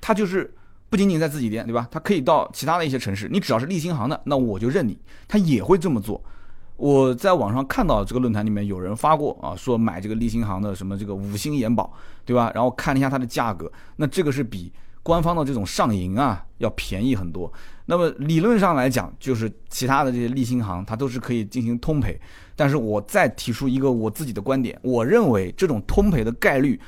[0.00, 0.54] 它就是
[0.90, 1.88] 不仅仅在自己店，对吧？
[1.90, 4.98] 它可以到其他的一些城市，你只要是立新行的，那我就认你。
[5.26, 6.22] 它也会这么做。
[6.76, 11.92] 我在网上看到这个论坛里面有人发过啊，说买这个立新行的什么这个五星延保，
[12.24, 12.52] 对吧？
[12.54, 14.70] 然后看了一下它的价格，那这个是比。
[15.08, 17.50] 官方的这种上银啊，要便宜很多。
[17.86, 22.20] 那么理论上来讲，就是其他的这些立新行，它都是可以进行通赔。
[22.54, 26.78] 但是我再提出一个我自己的观点，我认为这种通赔的概率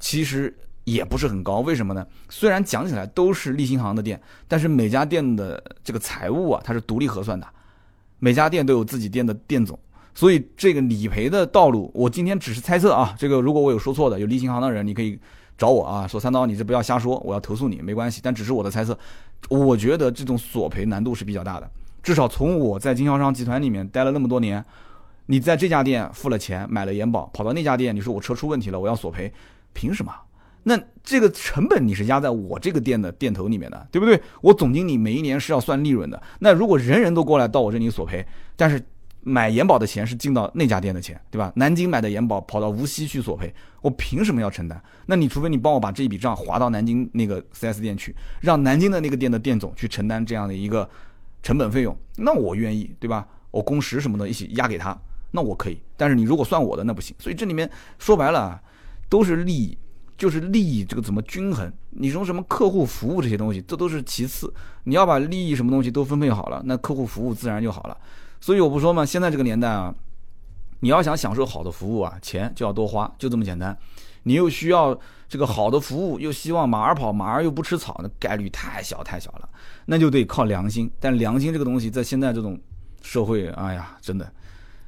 [0.00, 1.60] 其实也不是很高。
[1.60, 2.04] 为什么呢？
[2.28, 7.46] 虽然讲起来都是立新行的店，但是每家店的这个财务啊，它是独立核算的，
[8.18, 9.78] 每家店都有自己店的店总，
[10.12, 13.14] 所以这个理赔的道路，我今天只是猜测啊。
[13.16, 15.16] 这个如果我有说错的，有立新行的人，你可以。
[15.56, 18.98] 找我啊，说三刀，你这不要瞎说，我要投诉你，没关系，但只是我的猜测。
[19.48, 21.70] 我觉得这种索赔难度是比较大的，
[22.02, 24.64] 至少从我在经销商集团里面待了那么多年，
[25.26, 29.32] 你在这家店付了钱买了延保，跑到那家店，你说我车出问题了，我要索赔，
[29.72, 30.12] 凭什么？
[30.66, 34.18] 那这个成本你是压在我这个店的店头里面的，对不对？
[34.40, 36.20] 我总经理每一年是要算利润的。
[36.38, 38.82] 那如果人人都过来到我这里索赔，但是
[39.26, 41.50] 买延保的钱是进到那家店的钱，对吧？
[41.56, 44.80] 南京买的延保跑到无锡去索赔，我凭什么要承担？
[45.06, 50.88] 那你除非你帮我把这一笔账划到南京那个 4S 店去，让南京的那个店的店总去承担这样的一个
[51.42, 53.26] 成本费用，那我愿意，对吧？
[53.50, 54.94] 我工时什么的一起压给他，
[55.30, 55.78] 那我可以。
[55.96, 57.16] 但是你如果算我的，那不行。
[57.18, 58.60] 所以这里面说白了，
[59.08, 59.78] 都是利益，
[60.18, 61.72] 就是利益这个怎么均衡？
[61.90, 64.52] 你从什么客户服务这些东西，这都是其次。
[64.84, 67.96] 你要把利益什么东西都分配好了，那客户服务自然就好了。
[68.44, 69.94] 所以我不说嘛，现在这个年代啊，
[70.80, 73.74] 你要想享受好的服务啊，钱就要多花，就这么简单。
[74.24, 74.94] 你又需要
[75.26, 79.48] 这个好的服务，又希望马儿跑，马儿又不吃草，那概率太小太小了，
[79.86, 80.90] 那就得靠良心。
[81.00, 82.60] 但良心这个东西，在现在这种
[83.00, 84.30] 社会，哎呀，真的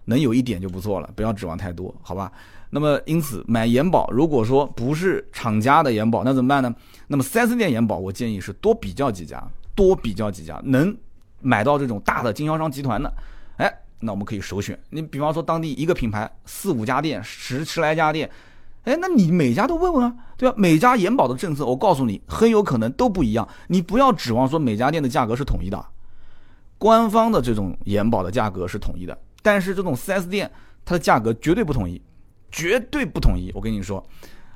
[0.05, 2.31] 能有一点就不错了，不要指望太多，好吧？
[2.69, 6.75] 那么因此买延保，如果说不是厂家的延保，那怎么办呢？
[7.07, 9.43] 那么 4S 店延保，我建议是多比较几家，
[9.75, 10.95] 多比较几家，能
[11.41, 13.11] 买到这种大的经销商集团的。
[13.57, 14.79] 哎，那我们可以首选。
[14.91, 18.31] 你比方说当地一个品牌四五家店，十十来家店，
[18.85, 20.55] 哎，那你每家都问问啊，对吧？
[20.59, 23.49] 每家延保的政策，我告诉你，很有可能都不一样。
[23.69, 25.85] 你不要指望说每家店的价格是统一的，
[26.79, 30.51] 官方的这种延保的价格是统一的，但是这种 4S 店
[30.85, 32.01] 它的价格绝对不统一，
[32.51, 33.51] 绝对不统一。
[33.55, 34.05] 我跟你说，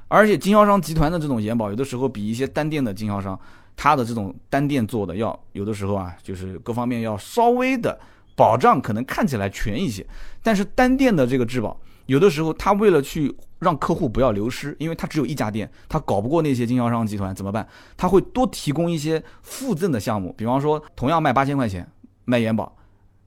[0.09, 3.39] 而且经销商集团的这种延保，有的时候比一些单店的经销商，
[3.75, 7.99] 他的这种单店做的要有的时候啊，就是各方面要稍微的。
[8.35, 10.07] 保障可能看起来全一些，
[10.43, 17.67] 但是单店的这个质保，有的时候他为了去让客户不要流失，因为他只有一家店，他搞不过那些经销商集团怎么办？
[17.97, 21.87] 他会多提供一些附赠的项目，比方说同样卖八千块钱
[22.25, 22.75] 卖延保，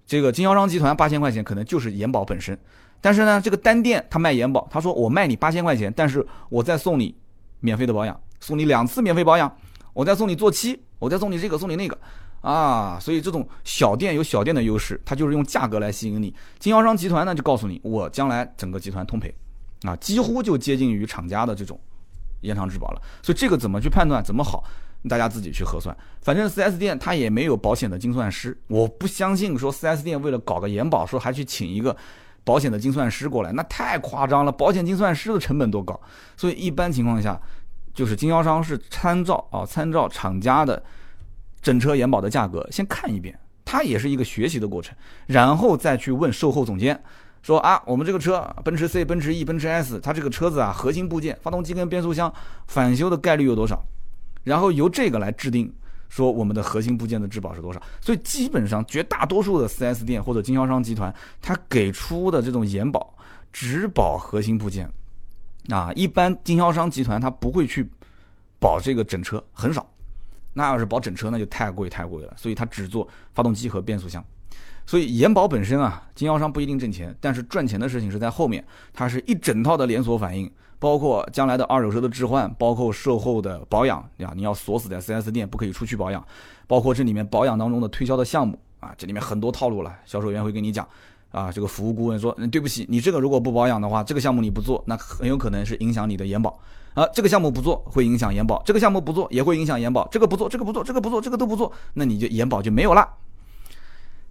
[0.07, 2.57] 这个经销商集团八千块钱可能就是延保本身，
[2.99, 7.15] 但是呢，这个单店他卖延保，他说我卖你八千块钱，但是我再送你
[7.59, 9.55] 免费的保养，送你两次免费保养，
[9.93, 11.95] 我再送你做漆，我再送你这个送你那个。
[12.43, 16.35] 啊，所以这种小店有小店的优势，它就是用价格来吸引你。
[16.59, 19.33] 经销商集团呢，就告诉你，我将来整个集团通赔，
[19.83, 21.79] 啊，几乎就接近于厂家的这种
[22.41, 23.01] 延长质保了。
[23.21, 24.61] 所以这个怎么去判断，怎么好，
[25.07, 25.95] 大家自己去核算。
[26.21, 31.95] 反正 4S 店它也没有保险的精算师，我不相信说 4S 店为了搞个延保，说还去请一个
[32.43, 34.51] 保险的精算师过来，那太夸张了。
[34.51, 35.97] 保险精算师的成本多高？
[36.35, 37.39] 所以一般情况下，
[37.93, 40.83] 就是经销商是参照啊，参照厂家的。
[41.63, 44.95] 整车延保的价格先看一遍，它也是一个学习的过程，
[45.25, 47.01] 然后再去问售后总监，
[47.41, 52.31] 说啊，我们这个车奔驰 C、奔驰 E、奔驰 S，它这个车子啊，核心部件发动机跟变速箱
[52.67, 53.83] 返修的概率有多少？
[54.43, 55.73] 然后由这个来制定，
[56.09, 57.81] 说我们的核心部件的质保是多少？
[58.01, 63.15] 所以基本上绝大多数的 4S 店或者经销商集团，它给出的这种延保
[63.53, 64.91] 只保核心部件，
[65.69, 67.89] 啊，一般经销商集团它不会去
[68.59, 69.87] 保这个整车，很少。
[70.53, 74.23] 那要是保整车，那就太贵太贵了，所以他只做发动机和变速箱。
[74.85, 78.63] 所以延保本身啊，经销商不一定挣钱，但是赚钱的事情是在后面，
[78.93, 86.25] 它是一整套的连锁反应，包括将来的二手车的置换，包括售后的保养呀，你要锁死在 4S 店，不可以出去保养，
[86.67, 90.87] 包括这里面保养当中的推销的项目啊，这里面很多套路了，销售员会跟你讲。
[91.31, 96.59] 啊，这个服务顾问说，对不起，你这个如果不保养的话，这个项目你不做，那很有可能是影响你的延保。
[96.93, 103.07] 啊，这个项目不做会影响延保，这个项目不做也会影响延保，这个不做，这个不做，这个不做，这个都不做，那你就延保就没有了。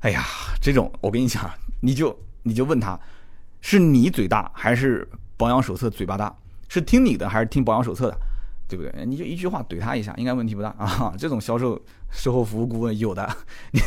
[0.00, 0.24] 哎呀，
[0.60, 2.98] 这种我跟你讲，你就你就问他，
[3.60, 6.34] 是你嘴大还是保养手册嘴巴大？
[6.68, 8.16] 是听你的还是听保养手册的？
[8.68, 9.04] 对不对？
[9.04, 11.12] 你就一句话怼他一下，应该问题不大啊。
[11.18, 11.78] 这种销售
[12.10, 13.28] 售后服务顾问有的，
[13.72, 13.80] 你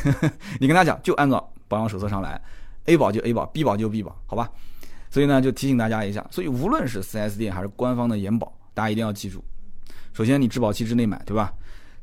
[0.60, 2.40] 你跟他讲，就按照保养手册上来。
[2.86, 4.48] A 保就 A 保，B 保就 B 保，好吧？
[5.10, 6.24] 所以呢，就提醒大家一下。
[6.30, 9.44] 所以无论是 4S 店还是官方的延保，大家一定要记住。
[10.14, 11.52] 首先，你质保期之内买，对吧？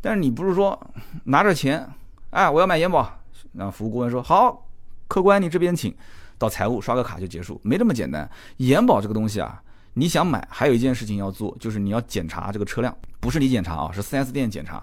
[0.01, 0.77] 但是你不是说
[1.23, 1.89] 拿着钱，
[2.31, 3.09] 哎，我要买延保，
[3.53, 4.67] 那服务顾问说好，
[5.07, 5.95] 客官你这边请，
[6.39, 8.29] 到财务刷个卡就结束，没这么简单。
[8.57, 9.63] 延保这个东西啊，
[9.95, 14.83] 你想买，还有一件事情要做，就是你要检查这个车辆，不是你检查啊，是 4S 店检查。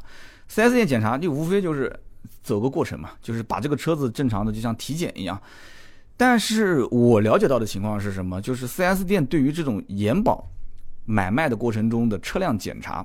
[0.50, 1.94] 4S 店检查就无非就是
[2.42, 5.40] 走个过程嘛，就是把这个车子正常的就像体检一样。
[6.16, 8.42] 但是我了解到的情况是什么？
[8.42, 10.48] 就是 4S 店对于这种延保
[11.12, 13.04] 买卖的过程中的车辆检查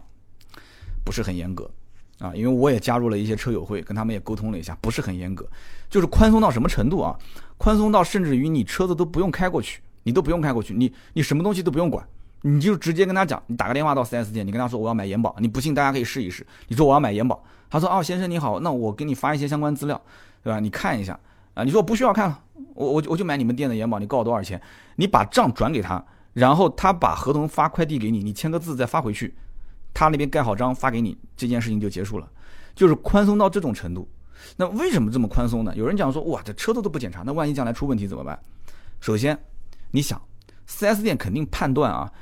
[1.03, 1.71] 不是很严格
[2.19, 5.49] 啊，因为我也加入了一些车友会，跟他们也沟通了一下，不是很严格，
[5.89, 7.17] 就是宽松到什么程度啊？
[7.57, 12.07] 宽松到甚至于你车子都不用开过去，你都不用开过去，你你什么东西都不用管，
[12.43, 19.99] 你就直接跟他讲，你打个电话到 4S 店，你跟他说我要买延保，你不信大家可以试一试，你说我要买延保，他说哦先生你好，那我给你发一些相关资料，
[20.43, 20.61] 对吧？
[20.61, 21.19] 你看一下。
[21.55, 22.41] 啊，你说我不需要看了，
[22.75, 24.61] 我我我就买你们店的延保，你告我多少钱？
[24.97, 26.05] 你把账转给他，
[26.35, 29.35] 然后他把合同发快递给你，你签个字再发回去，
[29.95, 32.29] 他那边盖好章发给你，这件事情就结束了，
[32.75, 34.07] 就是宽松到这种程度。
[34.57, 35.73] 那为什么这么宽松呢？
[35.75, 38.39] 有人讲说，哇，这车子都不检查，那万一将来出问题怎么办？
[39.01, 39.39] 首先，
[39.93, 40.21] 你想
[40.69, 42.13] ，4S 店肯定判断啊，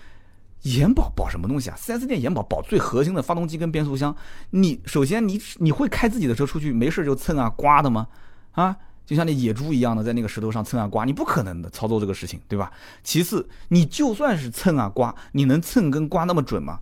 [0.63, 4.15] 延保保什么东西啊？4S 店延保保最核心的发动机跟变速箱。
[4.51, 8.07] 你首先你你会开自己的车出去没事就蹭啊刮的吗？
[8.53, 8.77] 啊？
[9.05, 12.71] 就像那野猪一样的在那个石头上蹭啊刮，你不可能的操作这个事情，对吧？
[13.03, 16.79] 其次，你就算是蹭啊刮，你能蹭跟刮那么准吗？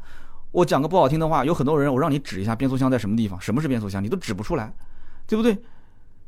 [0.52, 4.72] 我讲个不好听的话，有很多人我让你指一下变速箱在什么地方，什么是变速箱，你都指不出来，
[5.26, 5.56] 对不对？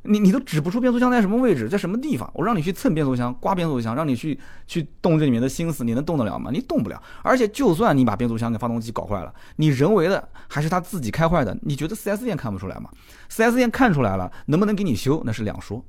[0.05, 2.29] 你你都指不出变速箱在什么位置，在什么地方？
[2.35, 4.37] 我让你去蹭变速箱、刮变速箱，让你去
[4.67, 6.51] 去动这里面的心思，你能动得了吗？
[6.53, 7.01] 你动不了。
[7.23, 12.91] 而且就算你把变速箱跟发动机搞坏了，你人为的还是他自己开坏的，你觉得 4S 店看不出来吗
[13.31, 15.85] ？4S 店看出来了，能不能给你修那是两说。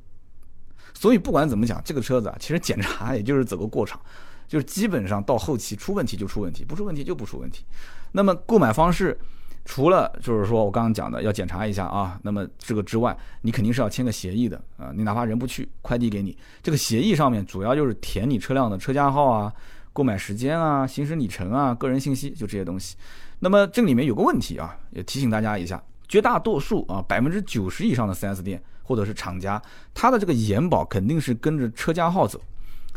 [0.93, 3.99] 所以不管怎么讲，这个车子啊，其实检查也就是走个过场，
[4.47, 7.65] 就是基本上到后期出问题就出问题，不出问题就不出问题。
[8.11, 9.17] 那么购买方式。
[9.65, 14.91] 除了就是说我刚刚讲的要检查一下啊，那么这个之外，你肯定是要签个协议的啊。
[14.93, 19.53] 你哪怕人不去，快递给你，这个协议上面主要就是填你车辆的车架号啊、
[19.93, 22.97] 购买时间啊、行驶里程啊、个人信息，就这些东西。
[23.39, 29.61] 那么这里面有个问题啊，也提醒大家一下，绝大多数啊，百分之九十以上的 4S 店或者是厂家，
[29.93, 32.37] 它的这个延保肯定是跟着车架号走，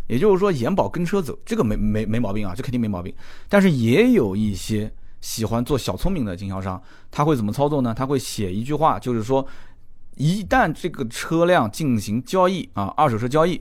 [0.08, 3.14] 也就是说延保跟车走，这个没没没毛病啊，这肯定没毛病。
[3.48, 4.92] 但是也有一些。
[5.26, 7.92] 喜欢做小聪明的经销商，他会怎么操作呢？
[7.92, 9.44] 他会写一句话，就是说，
[10.14, 13.60] 一旦这个车辆进行交易啊，二手车交易，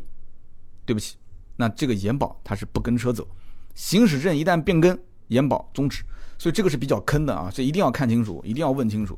[0.85, 1.17] 对不起，
[1.55, 3.27] 那这个延保它是不跟车走，
[3.73, 4.95] 行驶证一旦变更，
[5.29, 6.03] 延保终止。
[6.37, 9.17] 所以这个是比较坑的啊，所以一定要看清楚，一定要问清楚。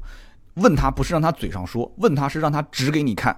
[0.53, 3.37] 问他不是让他嘴上说，问他是让他指给你看，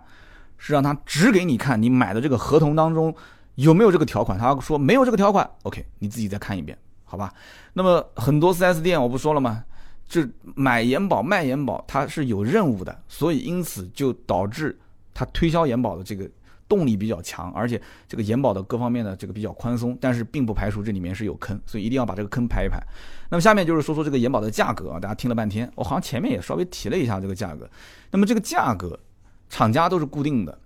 [0.60, 3.14] 是让他指给你看，你买的这个合同当中
[3.56, 4.38] 有没有这个条款？
[4.38, 6.78] 他说没有这个条款，OK，你自己再看一遍。
[7.10, 7.34] 好吧，
[7.74, 9.64] 那么很多 4S 店我不说了吗？
[10.08, 14.78] 这买延保卖延保，它是有任务的，所以因此就导致
[15.12, 16.30] 它推销延保的这个
[16.68, 22.80] 动力比较强，而且这个延保的各方面的这个比较宽松，但是并不排除这里面是有坑，所以一定要把这个坑排一排。
[23.30, 27.70] 那么下面就是说说这个延保的价格啊，大家听了半天，我好像前面也稍微提了一下这个价格。
[28.12, 29.00] 那么这个价格，
[29.50, 30.58] 厂家都是固定的。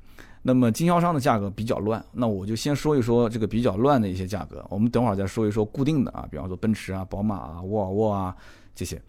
[0.45, 4.63] 那么经销商的价格比较乱，那我就先说一说这个比较乱的一些价格。
[4.69, 8.35] 我们等会儿再说一说固定的啊，比方说奔驰啊、宝马啊、沃尔沃啊
[8.75, 9.01] 这些。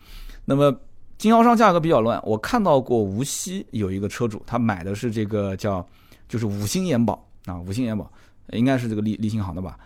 [0.44, 0.72] 那么
[1.18, 5.86] 经销商价格比较乱，我看到过无锡有一个车主，他买的是这个叫
[6.28, 8.10] 就是五星延保啊，五星延保
[8.52, 9.76] 应该是这个利利星行的吧？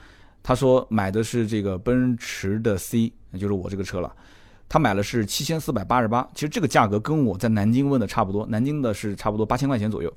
[0.42, 4.14] 他说买的是这个奔驰的 C，就是我这个车了。
[4.68, 10.12] 他买了是七千四百八十八，其实这个价格跟我在南京问的差不多，南京的是差不多八千块钱左右。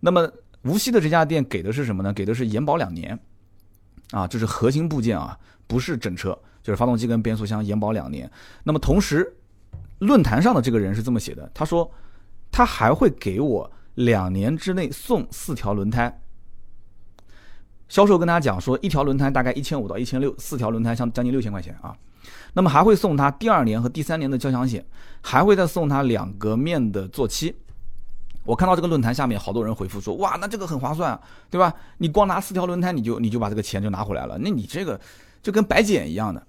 [0.00, 0.30] 那么
[0.64, 2.12] 无锡的这家店给的是什么呢？
[2.12, 3.18] 给的是延保两年，
[4.10, 8.30] 啊，这是核心部件啊，不是整车，就是发动机跟变速箱延保两年。
[8.62, 9.36] 那么同时，
[9.98, 11.90] 论坛上的这个人是这么写的，他说
[12.50, 16.20] 他还会给我两年之内送四条轮胎。
[17.88, 21.94] 销售跟他讲说，一条轮胎大概一千五到一千六，四条轮胎像将近六千块钱啊。
[22.54, 24.84] 那么还会送他第二年和第三年的交强险，
[25.20, 27.54] 还会再送他两个面的坐漆。
[28.44, 31.18] 我看到这个论坛下面好多人回复说，哇，那这个很划算，
[31.50, 31.72] 对吧？
[31.98, 35.00] 你光拿四条轮胎，你就你就把这个钱就拿回来了，那你这个
[35.42, 36.46] 就跟白捡一样的，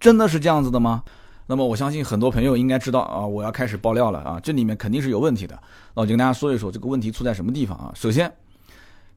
[0.00, 1.02] 真的是这样子的吗？
[1.46, 5.54] 那么我相信很多朋友应该知道啊，我要开始爆料了啊，这里面肯定是有问题的。
[5.94, 7.92] 那我就跟大家说一说这个问题出在什么地方啊？
[7.94, 8.34] 首先，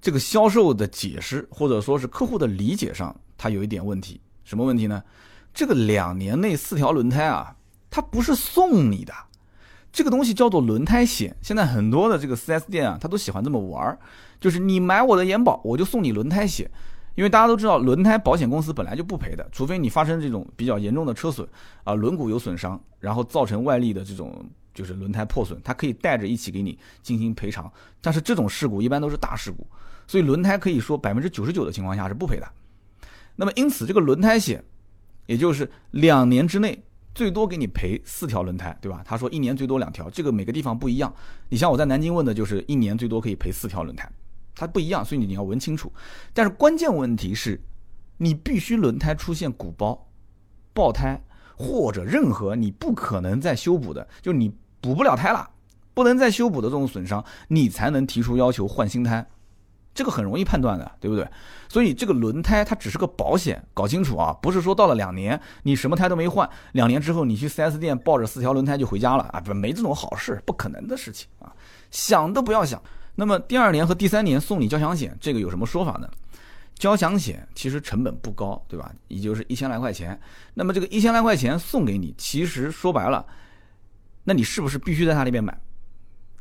[0.01, 4.19] 这个销售的解释或者说是客户的理解上，它有一点问题。
[4.43, 5.01] 什么问题呢？
[5.53, 7.55] 这个两年内四条轮胎啊，
[7.89, 9.13] 它不是送你的。
[9.97, 13.97] 这个东西叫做轮胎险，现在很多的这个 4S 店啊，他都喜欢这么玩儿，
[14.39, 16.69] 就是你买我的延保，我就送你轮胎险，
[17.15, 21.47] 因为大家都知道轮胎保险公司本来就不赔的，除非你发生这种比较严重的车损
[21.83, 27.67] 啊，轮毂有损伤，然后造成外力的这种就是轮胎破损，它可以带着一起给你进行赔偿，
[27.99, 29.65] 但是这种事故一般都是大事故，
[30.05, 32.47] 所以轮胎可以说百分之九十九的情况下是不赔的。
[33.35, 34.63] 那么因此这个轮胎险，
[35.25, 36.83] 也就是两年之内。
[37.17, 39.01] 最多给你赔四条轮胎，对吧？
[39.03, 41.11] 他说一年最多两条，这个每个地方不一样。
[41.49, 44.07] 你像我在南京问的，就是一年最多可以赔四条轮胎，
[44.53, 45.91] 它不一样，所以你要问清楚。
[46.31, 47.59] 但是关键问题是，
[48.17, 50.07] 你必须轮胎出现鼓包、
[50.75, 51.19] 爆胎
[51.57, 55.49] 或者任何你不可能再修补的，就你补不了胎了，
[55.95, 59.27] 不能再修补的这种损伤，你才能提出要求换新胎。
[59.97, 61.27] 这个很容易判断的，对不对？
[61.67, 64.31] 所以这个轮胎它只是个保险，搞清楚啊！
[64.39, 69.39] 不是说到了两年你什么胎都没换，两年之后你去 4S 店抱着四条轮胎就回家了啊？
[69.39, 71.51] 不，没这种好事，不可能的事情啊！
[71.89, 72.79] 想都不要想。
[73.15, 76.07] 那么第二年和第三年送你交强险，这个有什么说法呢？
[76.75, 78.93] 交强险其实成本不高，对吧？
[79.07, 80.19] 也就是一千来块钱。
[80.53, 83.25] 那么这个一千来块钱送给你，其实说白了，
[84.23, 85.59] 那你是不是必须在他那边买？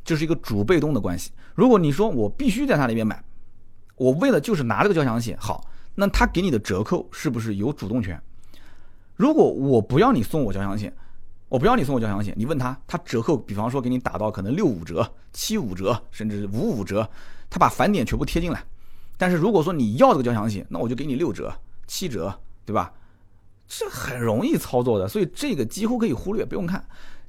[0.05, 1.31] 这是一个主被动的关系。
[1.55, 3.21] 如果你说我必须在他那边买，
[3.97, 8.19] 我为了就是拿这个交强险，好，那他给你的折扣是不是有主动权？
[9.15, 10.95] 如果我不要你送我交强险，
[11.49, 17.09] 我不要你送我交强险，你问他，他折扣，比方说给你打到可能六五折、七五折，甚至五五折，
[17.49, 18.63] 他把返点全部贴进来。
[19.17, 21.53] 但是如果说你要这个交强险，那我就给你六折、
[21.87, 22.93] 七折，对吧？
[23.67, 26.85] 这很容易操作的，所以这个几乎可以忽略，不用看。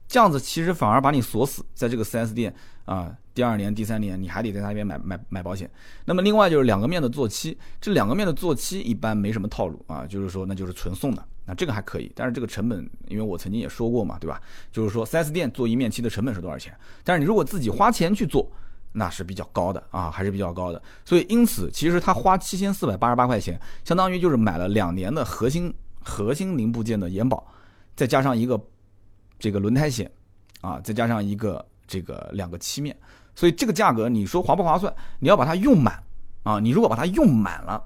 [0.06, 2.54] 这样子其实反而把你锁死在这个 4S 店
[2.84, 5.70] 啊，第二年、第三年你还得在那边买买买保险。
[6.06, 12.10] 那么另外就是两个面的做期，这两个面的做期一般没什么套路啊，就是说那就是纯送的，那这个还可以。
[12.16, 14.42] 但是这个成本，因为我曾经也说过嘛，对吧？
[14.72, 16.76] 就是说 4S 店做一面漆的成本是多少钱？
[17.04, 18.50] 但是你如果自己花钱去做，
[18.90, 20.82] 那是比较高的啊，还是比较高的。
[21.04, 25.72] 所以因此，其实他花七千四百八十八块钱，相当于就是买了两年的核心
[26.02, 27.46] 核心零部件的延保，
[27.94, 28.60] 再加上一个。
[29.40, 30.10] 这个轮胎险，
[30.62, 32.96] 啊，再加上一个这个两个漆面，
[33.38, 34.92] 所以这个价格你说划不划算？
[35.20, 36.02] 你要把它用满
[36.42, 36.58] 啊！
[36.58, 37.80] 你如果把它用满了，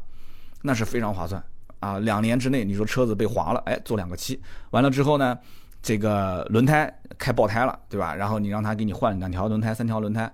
[0.63, 1.45] 那是非常划算
[1.79, 1.99] 啊！
[1.99, 4.41] 两年之内，你说车子被划了，哎，做两个漆，
[4.71, 5.39] 完了之后呢，
[5.83, 8.15] 这个轮胎开爆胎了，对吧？
[8.15, 10.33] 然后你让他给你换两条轮胎、三条轮胎。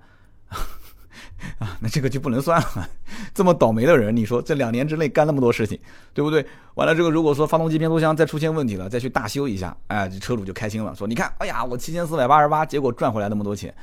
[1.59, 2.89] 啊，那这个就不能算了。
[3.35, 5.77] 这么倒霉的人，你说这两年之内干那么多事情，
[6.15, 6.47] 对不对？
[6.75, 13.75] 完了之后，如果说发动机、变速箱再出现问题了，再去大修一下，哎，这车主就开心了，说你看，哎呀，我七千四百八十八，结果赚回来那么多钱。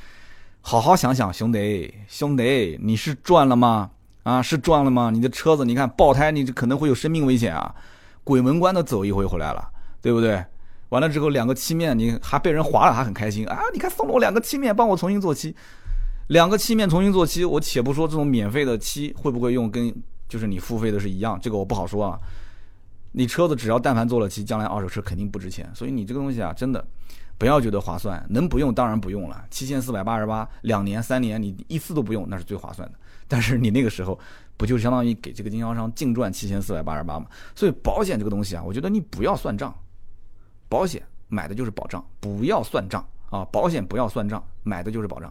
[0.68, 3.88] 好好想想，兄弟，兄弟，你是赚了吗？
[4.24, 5.10] 啊，是赚了吗？
[5.12, 7.72] 你的车子，你看爆胎，你这可能会有生命危险啊！
[8.24, 9.64] 鬼门关都走一回回来了，
[10.02, 10.44] 对不对？
[10.88, 13.60] 完了之后，两个漆面，你还被人划了，还很开心啊！
[13.72, 15.54] 你看送了我两个漆面，帮我重新做漆。
[16.30, 19.94] 两个漆面重新做漆，我且不说这种免费的漆会不会用，跟
[20.28, 22.18] 就是你付费的是一样，这个我不好说啊。
[23.12, 26.84] 你车子只要但凡做了漆，将来二手车肯定不值钱，所以你这个东西啊，真的
[27.38, 29.44] 不要觉得划算，能不用当然不用了。
[29.50, 32.98] 七千四百八十八，两年三年你一次都不用，那是最划算的。
[33.28, 34.18] 但是你那个时候
[34.56, 37.26] 不就相当于给这个经销商净赚七千四百八十八吗？
[37.54, 39.74] 所以保险这个东西啊，我觉得你不要算账，
[40.68, 45.30] 保险买的就是保障，不要算账啊，保险不要算账，买的就是保障。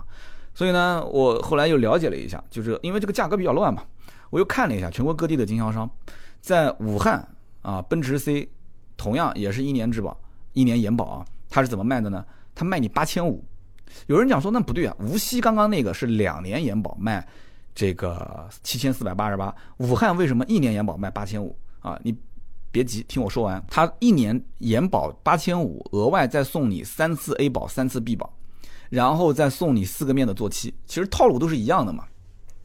[0.53, 3.83] 所以呢，我后来又了解了一下，就是因为这个价格比较乱嘛，
[4.29, 5.89] 我又看了一下全国各地的经销商，
[6.39, 7.27] 在武汉
[7.61, 8.47] 啊，奔驰 C
[8.95, 10.17] 同样也是一年质保、
[10.53, 11.25] 一年延保啊，
[11.55, 12.25] 它是怎么卖的呢？
[12.53, 13.41] 它卖你八千五。
[14.07, 17.25] 有人讲说那不对啊，无锡刚刚那个是两年延保卖
[17.73, 21.97] 这个七千四百八十八，武汉为什么一年延保卖八千五啊？
[22.03, 22.13] 你
[22.73, 28.29] 别急，听我说完，它一年延保八千五，额外再送你三次 A 保、三次 B 保。
[28.89, 32.03] 然后再送你四个面的做漆，其实套路都是一样的嘛，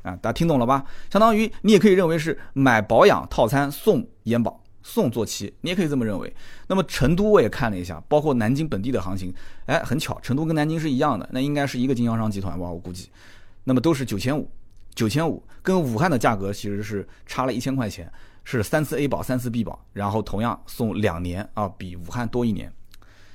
[0.02, 0.84] 啊，大家听懂了吧？
[1.10, 6.34] 相当于你也可以认为是买保养套餐送延保送做漆，你也可以这么认为。
[6.66, 9.32] 那么成都我也看了一下，包括南京本地的行情，
[9.66, 13.08] 哎，很巧，成都跟南京是一样的，那应该是一个经销商集团吧，我估计。
[13.64, 14.50] 那么都是九千五，
[14.94, 18.10] 九千五，跟武汉的价格其实是差了一千块钱，
[18.44, 22.72] 是三次 A 保三次 B 保，然后同样送两年啊，比武汉多一年，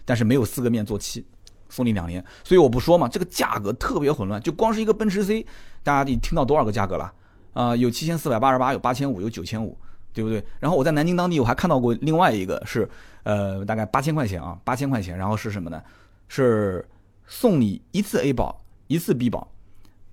[0.04, 1.26] 但是没有四个面做漆。
[1.68, 5.46] 送你两年，所以我不说嘛，这个价格特别混乱，就光是一个奔驰 C，
[5.84, 7.12] 大家你听到多少个价格了？
[7.54, 9.76] 啊，有七千四百八十八，有八千五，有九千五，
[10.16, 10.44] 对不对？
[10.60, 12.90] 然后我在南京当地，我还看到过另外一个是，
[13.22, 15.80] 呃，大概八千块钱啊，八千块钱，然后是什么呢？
[16.28, 16.84] 是
[17.28, 19.48] 送你一次 A 保，一次 B 保，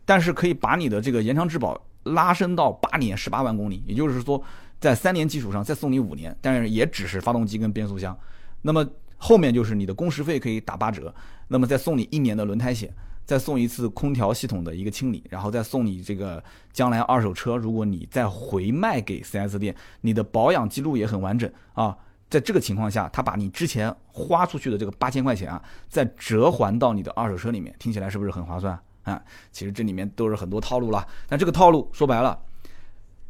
[0.04, 4.42] 但是可以把你的这个延长质保拉伸到八年十八万公里，也就是说，
[4.78, 8.14] 在三年基础上再送你五年，但是也只是发动机跟变速箱，
[8.60, 8.86] 那么。
[9.24, 11.14] 后面就是你的工时费可以打八折，
[11.46, 12.92] 那么再送你一年的轮胎险，
[13.24, 16.42] 再送一次空调系统的一个清理，然后再送你这个
[16.72, 21.96] 将来二手车，如果你再回卖给 4S 店，你的保养记录也很完整啊。
[22.28, 29.22] 在这个情况下，他把你之前花出去的这个八千块钱啊，再折还到你的二手车里面，听起来是不是很划算啊？
[29.50, 32.38] 其实这里面都是很多套路了，但这个套路说白了，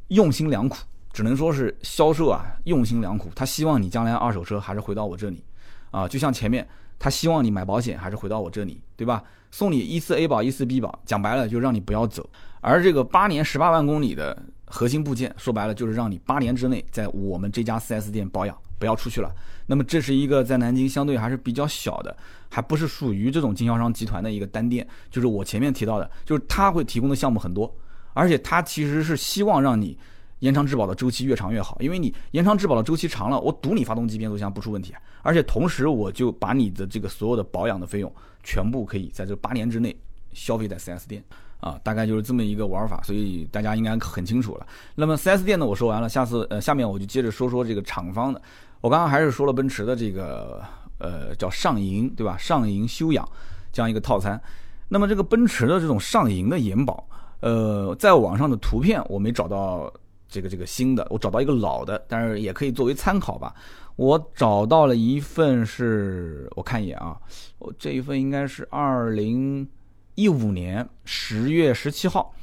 [0.09, 0.77] 用心良苦，
[1.13, 5.45] 只能说是销售啊用心良苦，他希望你将来二手车还是回到我这里。
[5.91, 6.67] 啊，就像前面
[7.03, 9.25] 他希望你买保险还是回到我这里，对吧？
[9.51, 12.31] 送你一次 A 保，一次 B 保，讲白了就让你不要走。
[12.61, 19.29] 而这个八年十八万公里的核心部件，说白了就是让你八年之内在我们这家 4S 店保养，不要出去了。
[19.67, 22.17] 那么这是一个在南京相对还是比较小的，
[22.49, 27.75] 还不是属于这种经销商集团的一个单店，就是我前面提到的，就是他会提供的项目很多，
[28.13, 29.99] 而且他其实是希望让你。
[30.43, 38.13] 延长质保的周期越长越好，因为你延长质保的周期长了，我赌你发动机变速箱不出问题，而且同时我就把你的这个所有的保养的费用
[38.43, 39.97] 全部可以在这八年之内
[40.33, 41.23] 消费在 4S 店
[41.61, 44.67] 啊，大概就是这么一个玩法，所以大家应该很清楚了。
[44.97, 48.43] 那么 4S 店呢，我说完了，下次呃下面我就接着说说这个厂方的。
[48.81, 50.61] 我刚刚还是说了奔驰的这个
[50.99, 52.37] 呃叫上银对吧？
[52.37, 53.25] 上银修养
[53.73, 54.41] 这样一个套餐。
[54.89, 57.09] 那么这个奔驰的这种上银的延保，
[57.41, 59.91] 呃，在网上的图片我没找到
[60.33, 63.55] 这个这个新的，我找到一个老的，但是也可以作为参考吧。
[63.97, 67.15] 我找到了一份是，我看一眼啊，
[67.59, 69.69] 我这一份应该是二零
[70.15, 72.35] 一五年十月十七号，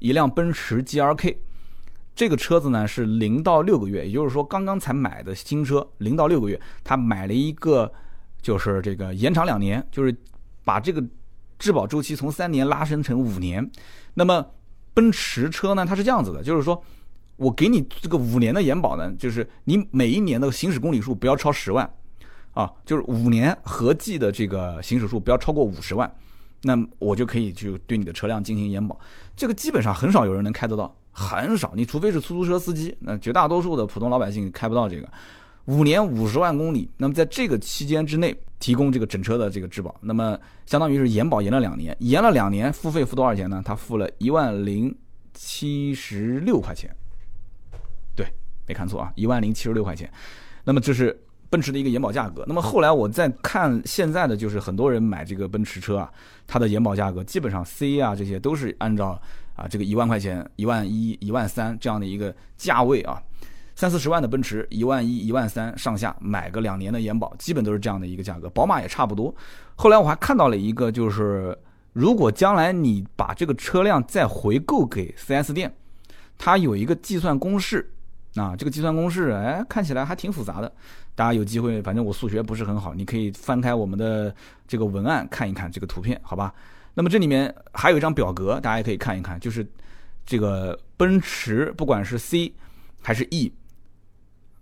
[0.00, 1.38] 一辆奔驰 G R K，。
[2.16, 7.92] 这个车子呢是零到六个月，也就是说刚刚才买的新车，零到六个月，他买了一个，
[8.42, 10.12] 就是这个延长两年，就是
[10.64, 11.00] 把这个
[11.58, 13.70] 质保周期从三年拉伸成五年。
[14.14, 14.44] 那么
[14.92, 16.82] 奔驰车呢，它是这样子的，就是说
[17.36, 21.88] 我给你这个五年的延保呢，就是你每一年的行驶公里数不要超十万，
[22.52, 26.10] 啊，就是五年合计的这个行驶数不要超过五十万，
[26.62, 28.98] 那我就可以去对你的车辆进行延保。
[29.36, 30.94] 这个基本上很少有人能开得到。
[31.18, 35.08] 很少，你除非是出租车司机，那绝大多数的普通老百姓开不到这个
[35.64, 36.90] 五年五十万公里。
[36.98, 43.62] 那么在这个期间之内提供这个整车的这个质保，那么相当于是延保延了两年，延了两年付费付多少钱呢？
[43.64, 44.94] 他付了一万零
[45.32, 46.94] 七十六块钱，
[48.66, 50.10] 没看错啊，一万零七十六块钱。
[50.64, 52.44] 那么这是奔驰的一个延保价格。
[52.46, 56.12] 那么后来我再看现在的，就是很多人买这个奔驰车啊，
[56.46, 59.20] 它的延保价格基本上 C 啊这些都是按照。
[59.56, 63.18] 啊，这个一万块钱、一万一、一万三这样的一个价位啊，
[63.74, 68.50] 三四十万的奔驰，一万一、一万三上下买个两年的延保，基本都是这样的一个价格。
[68.50, 69.34] 宝马也差不多。
[69.74, 71.58] 后来我还看到了一个，就是
[71.94, 75.74] 如果将来你把这个车辆再回购给 4S 店，
[76.36, 77.90] 它有一个计算公式
[78.36, 80.72] 啊，这个计算公式哎看起来还挺复杂的。
[81.14, 84.34] 大家有机会，反正我数学不是很好，你可以翻开我们的
[84.68, 86.52] 这个文案看一看这个图片，好吧？
[86.94, 89.66] 那么这里面还有一张表格，大家也可以看一看，就是
[90.24, 92.52] 这个奔驰，不管是 C
[93.02, 93.52] 还是 E，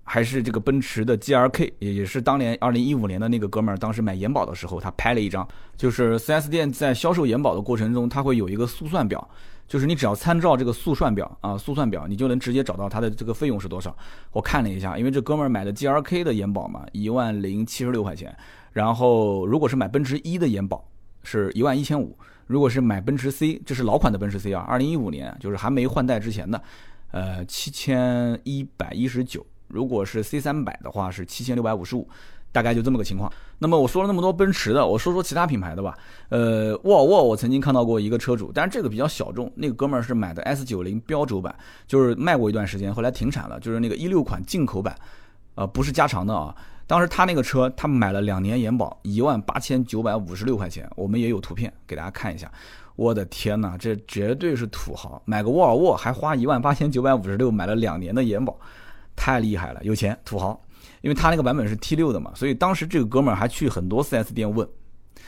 [0.02, 5.46] 还是这个奔驰的 G R K，也也是当年二零一五年的那个哥们儿，当时买延保的时候，他拍了一张，
[5.76, 9.28] 就是 4S 店在销售延保的过程中，他会有一个速算表，
[9.66, 13.96] 就是你只要参照这个速算表啊，速算表，你就能直接找到它的这个费用是多少。
[14.32, 18.36] 我看了一下，因为这哥们儿买的 G R K 的延保嘛，一万零七十六块钱，
[18.72, 20.88] 然后如果是买奔驰一的延保。
[21.26, 22.14] 是一万一千五，
[22.46, 26.62] 如果是买奔驰 C，这是老款的奔驰 C 啊，二零一五年就是还没换代之前的，
[27.12, 29.46] 呃，七千一百一十九。
[29.68, 32.06] 如果是 C 三百的话是七千六百五十五，
[32.54, 33.30] 大概就这么个情况。
[33.58, 35.98] 那么我说了那么多奔驰的，我说说其他品牌的吧。
[36.28, 41.52] 呃，沃尔沃我曾经看到过一个车主，但是这个比较小众，那个哥们儿是买的 S 九零标轴版，
[41.88, 44.94] 就是卖过一段时间，后来停产了，就是那个一六款进口版，
[45.56, 46.54] 呃，不是加长的啊。
[46.86, 50.88] 当时他那个车，他买了两年延保，一万八千九百五十六块钱。
[50.94, 52.48] 我们也有图片给大家看一下。
[52.94, 55.20] 我的天哪，这绝对是土豪！
[55.24, 58.56] 买个沃尔沃还花一万八千九百五十六买了两年的延保，
[59.16, 60.60] 太厉害了，有钱土豪。
[61.04, 64.66] 因为他那个版本是 T 六的嘛，所以当时这个哥们儿还去很多 4S 店问。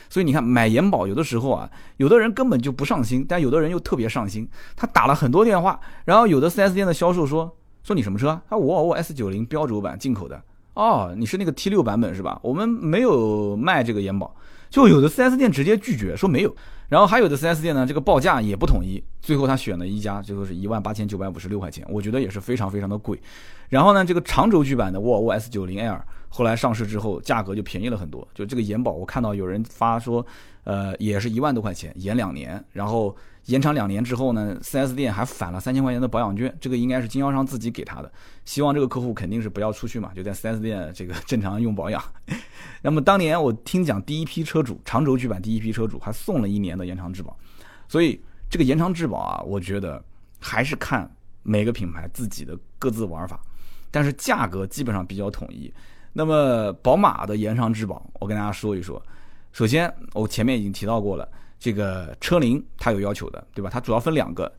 [0.08, 1.68] 所以你看买延保有的时候啊，
[1.98, 4.48] 有的人根本就不上心，但有的人又特别上心。
[4.74, 7.54] 他打了很多电话，然后有的 4S 店的销售说
[7.84, 8.40] ：“说你什么车？
[8.48, 12.38] 他沃尔沃 S 九零标轴版进口的。”哦，你是那个 T 六版本是吧？
[12.42, 14.34] 我们没有卖这个延保，
[14.70, 16.56] 就有的 4S 店直接拒绝说没有，
[16.88, 23.20] 然后还有的 4S 店呢，这个报价也不统一，最后他选了一家，最后是一万八千九百五十六块钱，我觉得也是非常非常的贵。
[23.68, 30.24] 然后呢，这个长轴距版的沃尔沃 S 九零 L 后来上市之后，价格就便宜了很多，就这个延保，我看到有人发说，
[30.62, 33.16] 呃，也是一万多块钱延两年，然后。
[33.46, 38.12] 延长两年之后呢，4S 店还返了三千块钱的保养券，这个应该是经销商自己给他的。
[38.44, 42.02] 希望这个客户肯定是不要出去嘛，就在 4S 店这个正常用保养。
[42.82, 47.36] 那么当年我听讲，第一批车主长轴距版第一批车主还送了一年的延长质保，
[47.86, 50.02] 所以这个延长质保啊，我觉得
[50.40, 51.10] 还是看
[51.42, 53.40] 每个品牌自己的各自玩法，
[53.90, 55.72] 但是价格基本上比较统一。
[56.12, 59.02] 那么宝马的延长质保，我跟大家说一说。
[59.52, 61.28] 首先，我前面已经提到过了。
[61.58, 63.70] 这个车龄它有要求的，对吧？
[63.70, 64.50] 它主要分两个，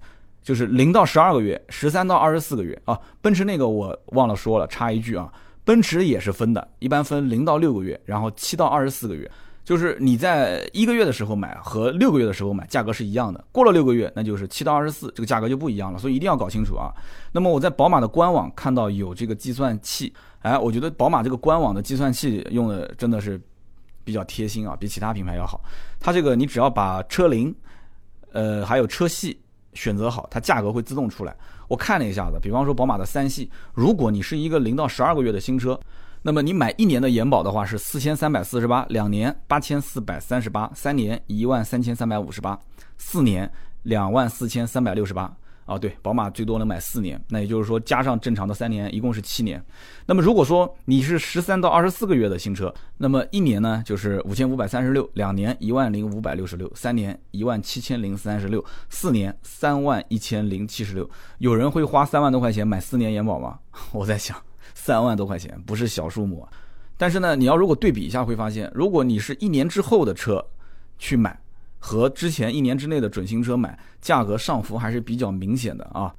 [0.41, 2.99] 就是零到十二个月，十三到二十四个月啊。
[3.21, 5.31] 奔驰那个我忘了说了，插一句啊，
[5.63, 9.29] 奔驰也是分的，一般分零到六个月，然后七到二十四个月。
[9.67, 16.87] 就是你在一个月的时候买和六个月的时候买价格是一样的，过了六个月那就是七到二十四，这个价格就不一样了，所以一定要搞清楚啊。
[17.33, 23.37] 那么我在宝马的官网看到有这个计算器，哎，我觉得宝马这个官网的计算器用的真的是。
[24.07, 25.59] 比较贴心啊，比其他品牌要好。
[25.99, 27.53] 它这个你只要把车龄，
[28.31, 29.37] 呃，还有车系
[29.73, 31.35] 选择好，它价格会自动出来。
[31.67, 35.77] 我看了一下子，比方说宝马的三系，如果你是一个零到十二个月的新车，
[36.21, 42.59] 那么你买一年的延保的话是四千三百四十八，两年八千四百三十八，三年一万三千三百五十八，
[42.97, 43.51] 四年
[43.83, 45.35] 两万四千三百六十八。
[45.67, 49.61] 啊，对，宝马最多能买四年，那也就是说加上正常的三年，一共是七年。
[50.05, 61.09] 那么如果说你是十三到二十四个月的新车，那么一年呢就是五千五百三十六，两年一万零五百六十六，三年一万七千零三十六，四年三万一千零七十六。
[61.39, 63.59] 有人会花三万多块钱买四年延保吗？
[63.91, 64.37] 我在想，
[64.87, 66.47] 三万多块钱不是小数目。
[66.95, 70.43] 但是呢，你要如果对比一下，会发现，如果你是一年之后的车
[70.97, 71.37] 去买。
[71.79, 76.13] 和之前一年之内的准新车买，价格上浮还是比较明显的啊，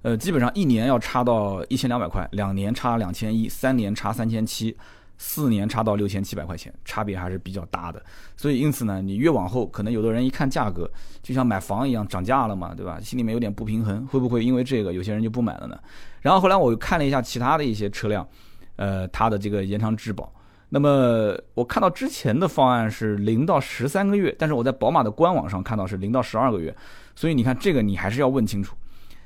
[0.00, 4.74] 呃，基本上一年要差到一千两百块，两年差两千一，三年差三千七，
[5.18, 8.02] 四年差到六千七百块钱，差别还是比较大的。
[8.36, 10.90] 所以因此呢，你越往后，可能有的人一看价格，
[11.22, 12.98] 就像买房一样涨价了嘛，对吧？
[13.00, 15.78] 心里面有点不平衡，会不会因为这个有些人就不买了呢？
[16.20, 18.26] 然后后来我又看了一下其他的一些车辆，
[18.76, 20.32] 呃，它的这个延长质保。
[20.68, 26.74] 那么我看到之前的方案是零到十三个月，但是我在宝马的官网上看到是零到十二个月，
[27.14, 28.74] 所以你看这个你还是要问清楚。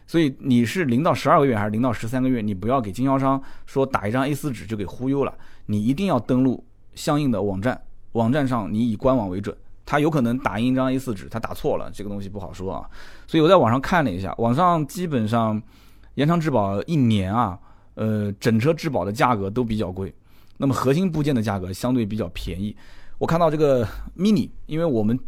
[0.08, 5.34] 所以你是零到十二个月还是零到十三个月，你不要给经销商说打一张 A4 纸就给忽悠了，
[5.66, 6.64] 你一定要登录
[6.94, 7.80] 相应的网站，
[8.12, 12.88] 网站上你以官网为准，他有可能打印一张 A4 纸，他打错了，这个东西不好说啊。
[13.26, 15.60] 所以我在网上看了一下，网上基本上
[16.14, 17.58] 延长质保一年啊，
[17.94, 20.14] 呃，整车质保的价格都比较贵。
[20.56, 22.74] 那么核心部件的价格相对比较便宜。
[23.18, 23.86] 我看到这个
[24.16, 25.18] Mini，因为我们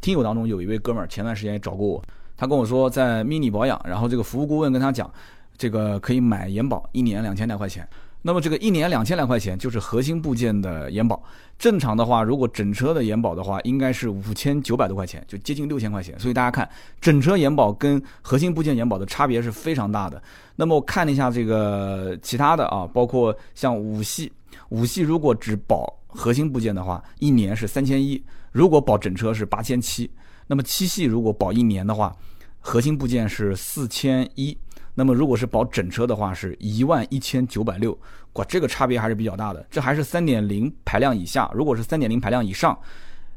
[0.00, 2.02] 听友当中有一位哥们儿前段时间也找过我，
[2.36, 5.08] 他跟我说在 Mini 保养，然后这个服务顾问跟他讲，
[5.56, 7.88] 这个可以买延保，一年两千来块钱。
[8.22, 11.22] 那么这个一年两千来块钱就是核心部件的延保。
[11.58, 16.18] 正常的话，如果整车的延保的话，应该是五千九百多块钱，就接近六千块钱。
[16.18, 16.68] 所以大家看，
[17.00, 20.20] 整车延保跟核心部件延保的差别是非常大的。
[20.56, 24.32] 那么我看了一下这个其他的啊，包括像五系。
[24.70, 30.10] 五系如果只保核心部件的话，一年是三千一；如果保整车是八千七。
[30.46, 32.14] 那么七系如果保一年的话，
[32.60, 34.56] 核心部件是四千一；
[34.94, 37.98] 那么如果是保整车的话，是一万一千九百六。
[38.34, 39.66] 哇，这个差别还是比较大的。
[39.70, 42.78] 这还是三点零排量以下，如果是三点零排量以上，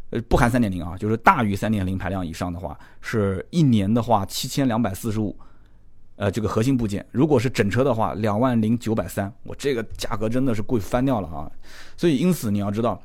[0.09, 5.35] 呃，不含三点零啊，就是大于三点零排量以上的话，是一年的话七千两百四十五。
[6.17, 11.51] 呃，这个核心部件，如果是整车的话，两万零九百三，我这个价格真的是贵翻掉了啊！
[11.97, 12.97] 所以因此你要知道，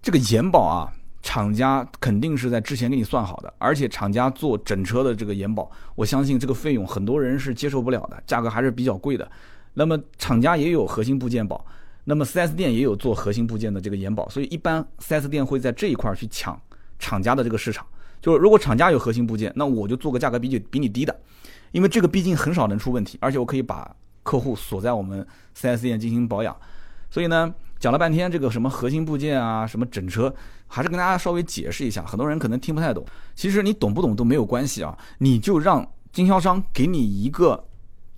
[0.00, 0.92] 这个延保啊，
[1.22, 9.30] 厂家肯定是在之前给你算好的，而且厂家做整车的这个延保，我相信这个费用很多人是接受不了的，价格还是比较贵的。
[9.74, 11.64] 那么厂家也有核心部件保，
[12.04, 16.60] 那么 4S 店也有做核心部件的这个延保，所以一般 4S 店会在这一块儿去抢
[16.98, 17.86] 厂家的这个市场。
[18.20, 21.20] 就是如果厂家有核心部件，那我就做个价格比你比你低的。
[21.72, 25.24] 因为这个毕竟很少能出问题，而且我可以把客户锁在我们
[25.56, 26.56] 4S 店进行保养，
[27.10, 30.32] 所以呢，讲了半天这个什么核心部件啊，什么整车，
[30.68, 33.04] 还是跟大家稍微解释一下，很多人可能听不太懂。
[33.34, 37.64] 其实你懂不懂都没有关系啊，你就让经销商给你一个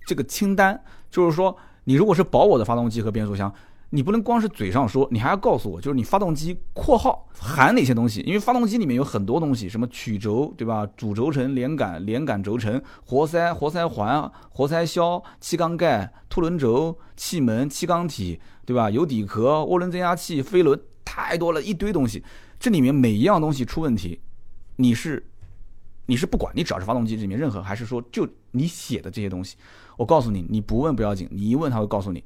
[0.05, 1.55] 这个清单，就是说
[1.85, 3.51] 你如果是保我的发动机和变速箱。
[3.95, 8.21] 你不能光是嘴上说，你还要告诉我，就是你发动机（括号含哪些东西）？
[8.25, 10.83] 因为发动机里面有很多东西，什么曲轴，对吧？
[10.97, 18.89] 主轴承、连杆、连杆轴承、活塞、活塞环、活塞销、气缸盖、凸轮轴、气门、气缸体，对吧？
[18.89, 22.23] 油底壳、涡轮增压器、飞轮，太多了一堆东西。
[22.59, 24.19] 这里面每一样东西出问题，
[24.77, 25.23] 你是
[26.07, 29.55] 你是不管，你只要是发动机里面任何，还是说就你写的这些东西，
[29.97, 32.23] 我告诉你，你不问不要紧，你一问他会告诉你。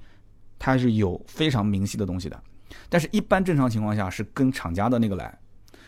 [0.59, 2.41] 它是有非常明细的东西的，
[2.89, 5.37] 但是一般正常情况下是跟厂家的那个来，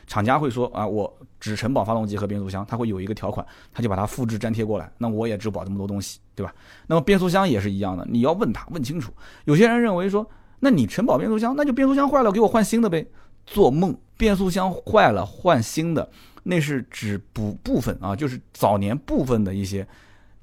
[0.08, 6.54] 厂家会说啊，我只承保发动机和变速箱，他会有一个条款，他就把它复制粘贴过来，那我也只保这么多东西，对吧？
[6.88, 9.12] 那么变速箱也是一样的，你要问他问清楚。
[9.46, 13.06] 有些人认为说，那你承保变速箱，那就变速箱坏了给我换新的呗？
[13.46, 13.98] 做梦！
[14.18, 16.10] 变速箱坏了换新的，
[16.44, 19.88] 那是只补部分啊，就是早年部分的一些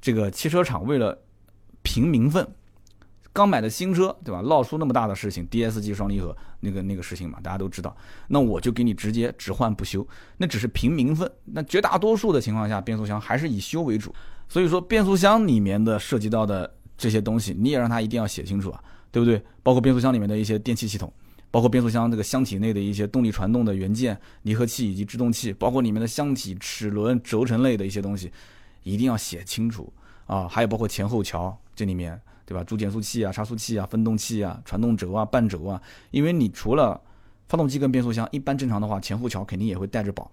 [0.01, 1.17] 这个汽车厂为了
[1.83, 2.47] 平名分。
[3.37, 4.41] 刚买的新车，对吧？
[4.41, 7.95] 闹出那么大的事情，DSG 双离合那个那个事情嘛，大家都知道。
[8.29, 10.09] 那我就给你直接只换不修，
[10.39, 11.31] 那只是凭名分。
[11.45, 14.15] 那绝大多数的情况下，变速箱还是以修为主。
[14.49, 18.83] 所以说，变速箱里面的涉及到的这些东西，你也让他一定要写清楚啊，
[19.13, 19.43] 对不对？
[19.63, 21.13] 包括变速箱里面的一些电气系统，
[21.51, 28.33] 包括变速箱这个箱体内的一些动力传动的元件、离合器以及制动器，包括里面的箱体、齿轮、轴承类的一些东西，
[28.83, 29.93] 一定要写清楚
[30.25, 30.49] 啊。
[30.49, 32.19] 还有包括前后桥这里面。
[32.47, 32.63] 对吧？
[32.63, 35.83] 主减速器啊、差速器啊、分动器啊、传动轴啊、半轴啊，
[36.13, 36.99] 因为你除了
[37.49, 40.31] 发动机跟变速箱，一般正常的话，前后桥肯定也会带着保，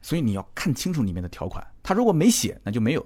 [0.00, 1.62] 所以你要看清楚里面的条款。
[1.82, 3.02] 他如果没写，那就没有；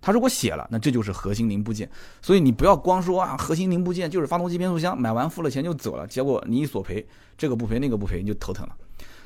[0.00, 1.90] 他如果写了，那这就是核心零部件。
[2.20, 7.06] 所以你不要光说啊，核心零部件就是发动机、变速箱，买完付了钱就走了，结果你一索赔，
[7.38, 8.76] 这个不赔那个不赔，你就头疼了。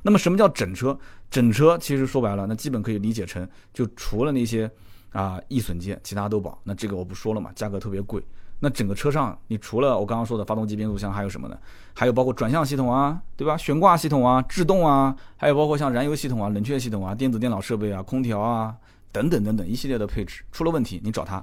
[0.02, 0.96] 那么什么叫整车？
[1.28, 4.70] 整车其实说白了，那基本可以理解成，就除了那些。
[5.14, 6.60] 啊，易损件，其他都保。
[6.64, 8.20] 那这个我不说了嘛，价格特别贵。
[8.60, 11.58] 那整个车上，你除了我刚刚说的发动机、变速箱，还有什么呢？
[11.92, 13.56] 还有包括转向系统啊，对吧？
[13.56, 18.74] 悬挂系统啊，制动啊，还有包括像燃油系统啊、冷却系统啊、电子电脑设备啊、空调啊
[19.12, 21.42] 等等等等一系列的配置，出了问题你找他。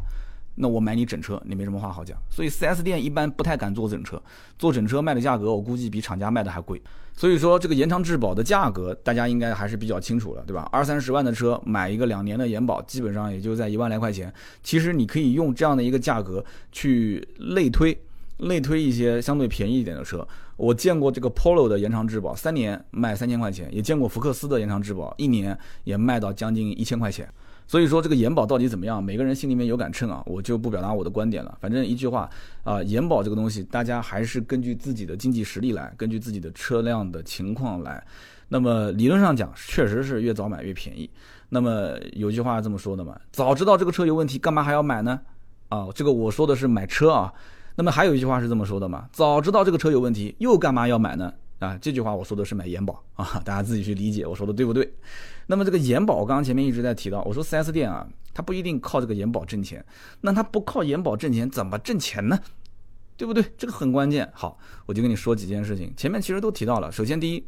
[0.55, 2.17] 那我买你整车，你没什么话好讲。
[2.29, 4.21] 所以 4S 店一般不太敢做整车，
[4.57, 6.81] 做整车卖的价格，我估计比厂家卖的还贵。
[7.15, 10.67] 所以说这个延长质保的价格，大家应该还是比较清楚了，对吧？
[10.71, 14.33] 二三十万的车买一个两年的延保，基本上也就在一万来块钱。
[14.63, 17.95] 其实你可以用这样的一个价格去类推，
[18.37, 20.27] 类推一些相对便宜一点的车。
[20.57, 27.27] 我见过这个 Polo 的延长质保三年卖三千块钱，也见过福克斯的延长质保一年也卖到将近一千块钱。
[27.71, 29.01] 所以说这个延保到底怎么样？
[29.01, 31.57] 每个人心里面有杆秤啊，我就不表达我的观点了。
[31.61, 32.29] 反正一句话
[32.65, 38.05] 啊，延保这个东西，大家还是根据自己的经济实力来，根据自己的车辆的情况来。
[38.49, 41.09] 那么理论上讲，确实是越早买越便宜。
[41.47, 45.17] 那么有句话这么说的嘛，早知道这个车有问题，干嘛还要买呢？
[45.69, 47.33] 啊，这个我说的是买车啊。
[47.77, 51.33] 那么还有一句话是这么说的嘛，早知道这个车有问题，又干嘛要买呢？
[51.61, 54.91] 啊，这句话我说的是买延保啊， 大家自己去理解我说的对不对？
[55.45, 59.85] 那么这个延保，我刚刚前面一直在提到，我说 4S 店啊，它不一定靠这个延保挣钱，
[60.21, 62.39] 那它不靠延保挣钱，怎么挣钱呢？
[63.15, 63.45] 对不对？
[63.59, 64.27] 这个很关键。
[64.33, 64.57] 好，
[64.87, 66.91] 我就跟你说几件事情，前面其实都提到了。
[66.91, 67.45] 首先，第一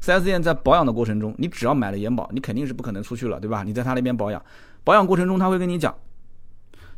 [0.00, 3.64] ，4S 店在保养的过程中，你只要买了延保，你肯定是不可能出去了，对吧？
[3.64, 4.40] 你在他那边保养，
[4.84, 5.92] 保养过程中他会跟你讲，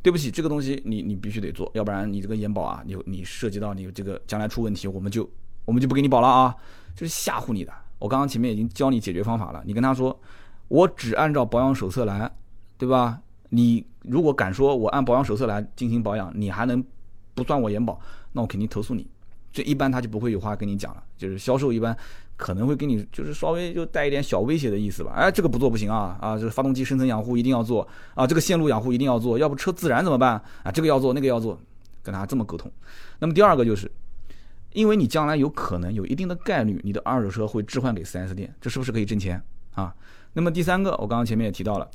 [0.03, 5.27] 对不起，这个东西你你必须得做，要不然你这个延保啊，你你涉及到你这个将来出问题，我们就。
[5.69, 6.57] 我们就不给你保了啊，
[6.97, 7.71] 就是吓唬你的。
[7.99, 10.19] 我刚刚前面已经教你解决方法了，你跟他说，
[10.69, 12.31] 我只按照保养手册来，
[12.79, 13.21] 对吧？
[13.51, 16.83] 你如果敢说我按保养手册来进行保养，你还能
[17.35, 18.01] 不算我延保，
[18.33, 19.07] 那我肯定投诉你。
[19.53, 21.95] 这一般他就不会有话跟你讲了，就是销售一般
[22.39, 25.13] 可能会跟你就是稍微就带一点小威胁的意思吧。
[25.15, 30.73] 哎，这个不做不行啊啊，这个发动机深层养护一定要做啊，这个线路养护一定要做，要不车自燃怎么办啊？
[30.73, 31.61] 这个要做那个要做，
[32.03, 32.73] 跟他这么沟通。
[33.19, 33.93] 那么第二个就是。
[34.73, 39.43] 因为你将来有可能有一定的概率，你的二手车会置换给 4S 店，这是不是可以挣钱
[39.73, 39.95] 啊？
[40.33, 41.91] 那么第三个，我刚刚前面也提到了，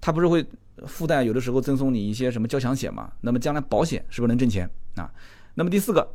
[0.00, 0.46] 它不是会
[0.86, 3.12] 附带有的时候赠送你一些什么交强险嘛？
[3.20, 5.10] 那么将来保险是不是能挣钱啊？
[5.54, 6.08] 那么第四个，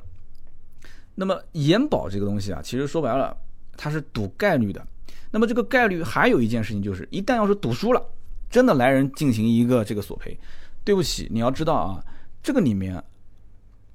[1.13, 3.35] 那么延保这个东西啊，其实说白了，
[3.75, 4.85] 它是赌概率的。
[5.29, 8.01] 那么这个概率还有一件事情就是，一旦要是赌输了，
[8.49, 10.37] 真的来人进行一个这个索赔，
[10.83, 12.03] 对不起，你要知道啊，
[12.41, 13.03] 这个里面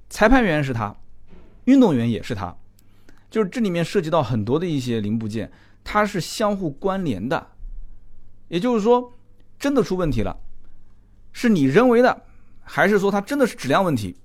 [0.09, 0.95] 裁判员是他。
[1.67, 2.55] 运动员也是他，
[3.29, 5.51] 就是这里面涉及到很多的一些零部件，
[5.83, 7.47] 它是相互关联的。
[8.47, 9.13] 也就是说，
[9.59, 10.37] 真的出问题了，
[11.33, 12.23] 是你人为的，
[12.61, 14.15] 还是说它真的是质量问题？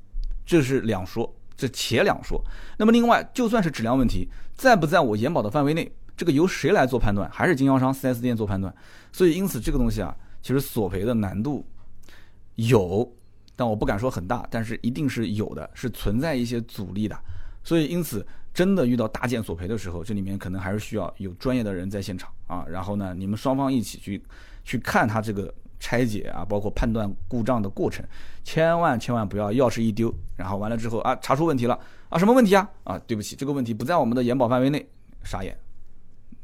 [0.46, 2.40] 这是两说，这且两说。
[2.78, 7.28] 那么另外，就算是质量问题，在不在我延保的范围内，这个由谁来做判断？
[7.32, 8.72] 还是经销商 4S 店做判断？
[9.10, 11.66] 所以因此这个东西啊，其实索赔的难度
[12.54, 13.12] 有。
[13.54, 17.16] 但我不敢说很大，但是一定是有的，是存在一些阻力的。
[17.64, 22.64] 所以，因此，真的遇到大件索赔的时候，这里面可能还是需要有专业的人在现场啊。
[22.68, 24.22] 然后呢，你们双方一起去
[24.64, 28.04] 去看他这个拆解啊，包括判断故障的过程，
[28.44, 32.68] 千万千万不要钥匙一丢，然后完了之后啊，查出问题了啊，什么问题啊？
[32.84, 34.86] 啊，对不起，这个问题不在我们的延保范围内，
[35.24, 35.56] 傻眼。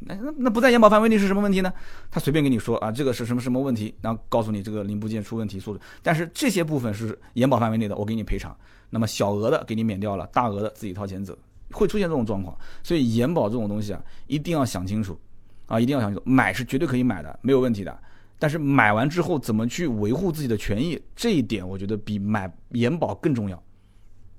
[0.01, 1.73] 那那那不在延保范围内是什么问题呢？
[2.11, 5.81] 他随便跟你说啊，这个是什么什么问题，然后告诉你这个零部件出问题，说的。
[6.03, 8.57] 但是这些部分是延保范围内的，我给你赔偿。
[8.91, 11.37] 那么小额的给你免掉了，大额的自己掏钱走，
[11.73, 12.57] 会出现这种状况。
[12.83, 15.19] 所以延保这种东西啊，一定要想清楚
[15.67, 16.23] 啊，一定要想清楚。
[16.25, 17.99] 买是绝对可以买的，没有问题的。
[18.39, 23.61] 但是买完之后怎么去维护自己的权益，这一点我觉得比买延保更重要。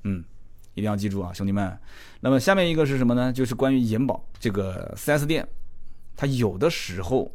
[0.06, 0.24] 嗯。
[0.80, 1.78] 一定要记住啊，兄弟们。
[2.22, 3.32] 那么下面一个是什么呢？
[3.32, 5.48] 就是关于延保这个 4S 店，
[6.16, 7.32] 它有的时候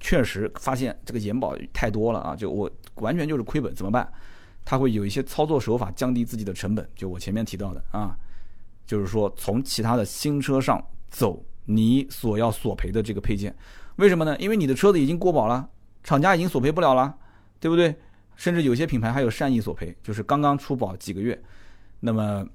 [0.00, 4.10] 确实发现这个延保太多了啊，就我完全就是亏本，怎么办？
[4.62, 8.14] 他会有一些操作手法降低自己的成本，就我前面提到的啊，
[8.86, 13.54] 就是说从其他的新车上走你所要索赔的这个配件，
[13.96, 14.36] 为什么呢？
[14.38, 15.68] 因为你的车子已经过保了，
[16.04, 17.16] 厂家已经索赔不了了，
[17.58, 17.94] 对不对？
[18.36, 21.42] 甚至有些品牌还有善意索赔，就是刚刚出保几个月，
[22.00, 22.46] 那么。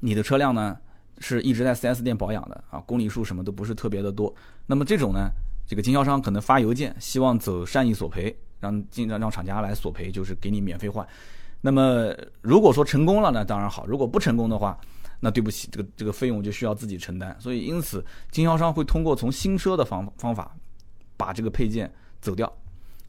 [0.00, 0.76] 你的车辆呢
[1.18, 4.34] 是一直在 4S 店保养的啊，公里数什么都不是特别的多。
[4.66, 5.30] 那么这种呢，
[5.66, 11.06] 这个经销商可能发邮件，希望走善意索赔，让经让让厂家来索赔，就是给你免费换。
[11.62, 14.78] 那么如果说成功了呢，当然好；如果不成功的话，
[15.20, 17.34] 那对不起，这个这个费用就需要自己承担。
[17.40, 20.54] 所以因此，经销商会通过从新车的方方法
[21.16, 21.90] 把这个配件
[22.20, 22.52] 走掉，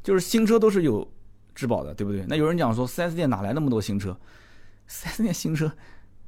[0.02, 1.06] 就是新车都是有
[1.54, 2.26] 质保的，对不对？
[2.28, 4.18] 那有人讲说，4S 店哪来那么多新车
[4.90, 5.70] ？4S 店新车。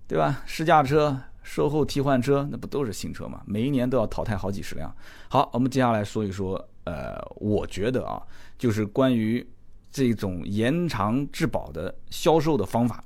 [0.09, 0.41] 对吧？
[0.47, 3.43] 试驾车、售后替换车，那不都是新车吗？
[3.45, 4.91] 每一年都要淘汰好几十辆。
[5.27, 8.19] 好，我们接下来说一说，呃，我觉得啊，
[8.57, 9.47] 就是关于
[9.91, 13.03] 这种延长质保的销售的方法。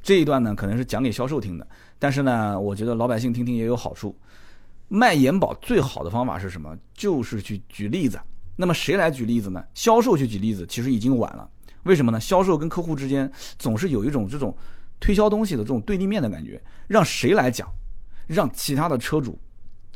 [0.00, 1.66] 这一段呢，可能是讲给销售听的，
[1.98, 4.16] 但是呢，我觉得老百姓听听也有好处。
[4.86, 6.78] 卖延保最好的方法是什么？
[6.94, 8.16] 就是去举例子。
[8.54, 9.64] 那么谁来举例子呢？
[9.74, 11.50] 销售去举例子，其实已经晚了。
[11.82, 12.20] 为什么呢？
[12.20, 13.28] 销售跟客户之间
[13.58, 14.56] 总是有一种这种
[15.04, 16.58] 推销东西的这种对立面的感觉。
[16.86, 17.68] 让谁来讲？
[18.26, 19.38] 让其他的车主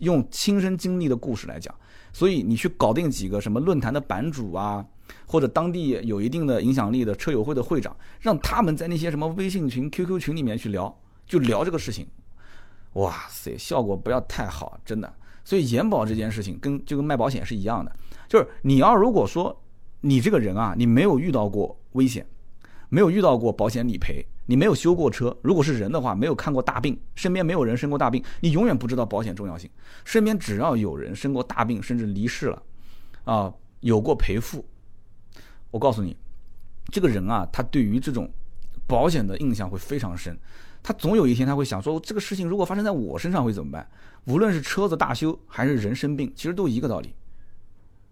[0.00, 1.74] 用亲身经历的故事来讲。
[2.12, 4.84] 所以你去搞定几个什么论坛的版主啊？
[5.26, 10.94] 或者当地有一定的影响力的车友会的会长，让他们在那些什么微信群、QQ 群里面去聊，
[11.26, 12.06] 就聊这个事情。
[12.94, 15.10] 哇塞，效果不要太好，真的。
[15.42, 17.90] 所以延保这件事情跟就跟卖保险是一样的，
[18.28, 19.58] 就是你要如果说
[20.02, 22.26] 你这个人啊，你没有遇到过危险，
[22.90, 29.68] 没有遇到过保险理赔，你没有修过车，如果是人的话，没有看过大病，身边没有人生过大病，你永远不知道保险重要性。
[30.06, 32.62] 身边只要有人生过大病，甚至离世了，
[33.24, 34.64] 啊，有过赔付。
[35.70, 36.16] 我告诉你，
[36.90, 38.26] 这个人啊，他对于这种
[38.86, 40.34] 保险的印象会非常深。
[40.82, 43.86] 他总有一天他会想说，这个事情如果发生在我身上会怎么办？
[44.24, 47.14] 无论是车子大修还是人生病，其实都一个道理。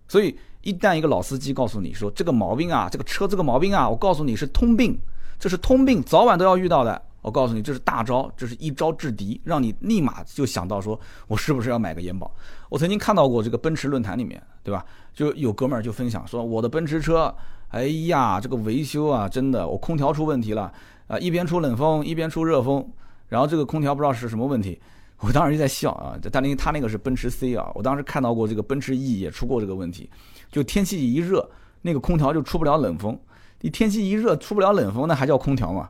[0.07, 4.99] 所以一旦一个老司机告诉你说这个毛病啊，这个车这个毛病啊，我告诉你是通病，
[5.39, 7.01] 这是通病，早晚都要遇到的。
[7.23, 12.31] 我告诉你，这是大招，这是一招制敌，让你立马就想到说，我是不是要买个延保？
[12.69, 14.85] 我曾经看到过这个奔驰论坛里面，对吧？
[15.13, 17.35] 就有哥们儿就分享说，我的奔驰车，
[17.71, 20.73] 哎呀，这个维修啊，真的，我空调出问题了，
[21.09, 22.89] 啊，一边出冷风，一边出热风，
[23.27, 24.81] 然后这个空调不知道是什么问题，
[25.19, 26.17] 我当时就在笑啊。
[26.31, 30.09] 但因为他那个是奔驰 C 啊，我当时看到过这个奔驰 E 也出过这个问题，
[30.53, 31.51] 就天气一热，
[31.83, 33.19] 那个空调就出不了冷风。
[33.67, 35.89] 你天气一热出不了冷风，那还叫空调吗？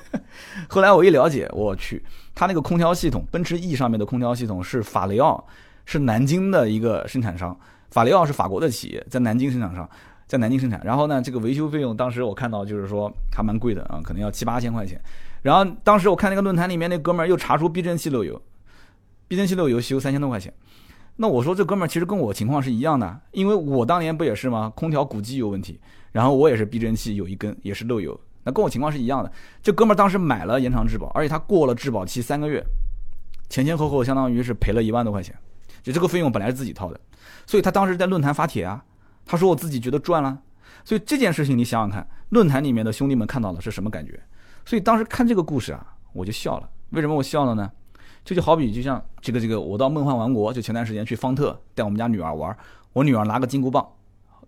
[0.66, 2.02] 后来我一了解，我去，
[2.34, 5.46] 它那个空调系统，奔驰 E 上面的空调系统是法雷奥，
[5.84, 7.54] 是南京的一个生产商。
[7.90, 9.86] 法雷奥是法国的企业，在南京生产商，
[10.26, 10.80] 在南京生产。
[10.82, 14.98] 然后呢，这个维修费用当时我看到就是说还蛮贵的啊，可能要七八千块钱。
[15.42, 18.40] 然后当时我看那个论坛里面那哥们儿又查出避震器漏油，
[19.28, 20.50] 避震器漏油修三千多块钱。
[21.16, 24.72] 那我说这哥们儿其实跟我情况是一样的，因为我当年不也是吗？
[24.74, 25.78] 空调鼓机有问题。
[26.16, 29.30] 然后我也是避震器有一根也是漏油，那跟我情况是一样的。
[29.62, 32.64] 这哥们儿当时买了延长质保，而且他过了质保期三个月，
[33.50, 35.36] 前前后后相当于是赔了一万多块钱，
[35.82, 36.98] 就这个费用本来是自己掏的，
[37.46, 38.82] 所以他当时在论坛发帖啊，
[39.26, 40.38] 他说我自己觉得赚了。
[40.86, 44.18] 所以这件事情你想想看，论坛里面的兄弟们看到了是什么感觉？
[44.64, 46.70] 所以当时看这个故事啊，我就笑了。
[46.92, 47.70] 为什么我笑了呢？
[48.24, 52.56] 这就好比就像这个这个，我到梦幻王国，就前段时间去方特带我们家女儿玩，
[52.94, 53.86] 我女儿拿个金箍棒。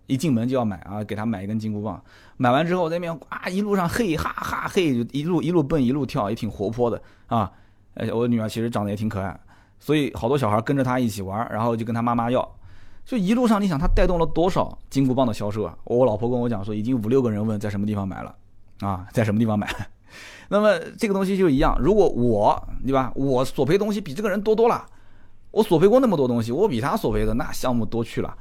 [0.09, 2.03] 一进门就要买啊，给他买一根金箍棒。
[2.35, 7.49] 买完之后在那边啊，一路上嘿哈哈嘿，就一路一路蹦一路跳，也挺活泼的啊。
[7.93, 9.39] 呃，我女儿其实长得也挺可爱，
[9.79, 12.45] 所以好多小孩跟着她一起玩，然后就跟她妈妈要。
[13.05, 15.77] 就一路上，你想她带动了多少金箍棒的销售啊？
[15.83, 18.35] 我老婆跟我讲说，已经五六个人问在什么地方买了
[18.81, 19.67] 啊， 在什么地方买。
[20.47, 24.85] 那么这个东西就一样，如果我对吧，我索赔东西比这个人多多了，
[25.51, 28.35] 我索赔过那么多东西，我比他索赔的那项目多去了。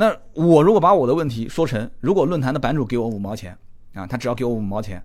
[0.00, 3.58] 那我如果把我的问题说成，如果论坛的版主给我五毛钱
[3.94, 5.02] 啊，他只要给我五毛钱，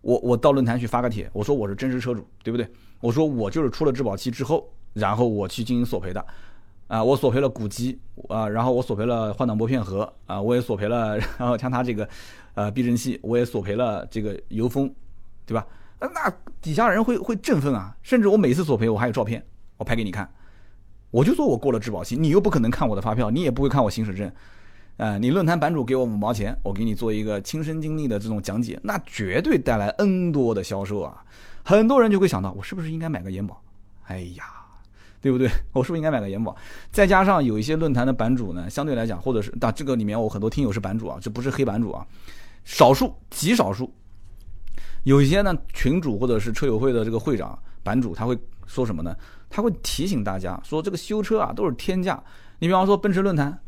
[0.00, 2.68] 我我到论坛去发个帖，我说我是真实车主，对不对？
[3.00, 6.26] 我说我就是出了质保期之后，然后我去进行索赔的，
[6.88, 7.96] 啊，我索赔了鼓机
[8.28, 12.08] 啊，然后我索赔了换挡拨片盒啊，我也索赔了， 然后像他这个，
[12.54, 14.92] 呃，避震器我也索赔了这个油封，
[15.46, 15.64] 对吧？
[16.00, 20.28] 那底下人会会振奋啊，甚至我每次索赔我还有照片，我拍给你看。
[21.12, 24.32] 我就说我过了质保期，你又不可能看我的发票，你也不会看我行驶证，
[24.96, 31.22] 呃，你论坛版主给我五毛钱，我给你做一个亲身经历的这种讲解，那绝对带来 N 多的销售啊！
[31.62, 33.62] 很多人就会想到，我是不是应该买个延保？
[34.06, 34.44] 哎呀，
[35.20, 35.50] 对不对？
[35.72, 36.56] 我是不是应该买个延保？
[36.90, 42.06] 再加上有一些论坛的版主呢，相对来讲，或者是，但这个里面我很多听友是版主啊，这不是黑版主啊，
[42.64, 43.92] 少数极少数，
[45.04, 49.14] 有一些呢群主或者是车友会的这个会长版主，他会说什么呢？
[49.54, 52.20] 他会提醒大家说，这个修车啊都是天价。
[52.60, 53.60] 你比方说奔驰论坛，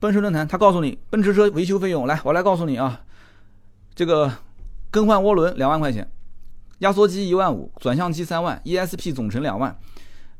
[0.00, 3.02] 奔驰论坛他告诉你，奔驰车维修费用，来，我来告诉你啊，
[3.94, 4.32] 这个
[4.90, 6.10] 更换涡轮两万块钱，
[6.78, 9.76] 压缩机一万五，转向机三万，ESP 总成两万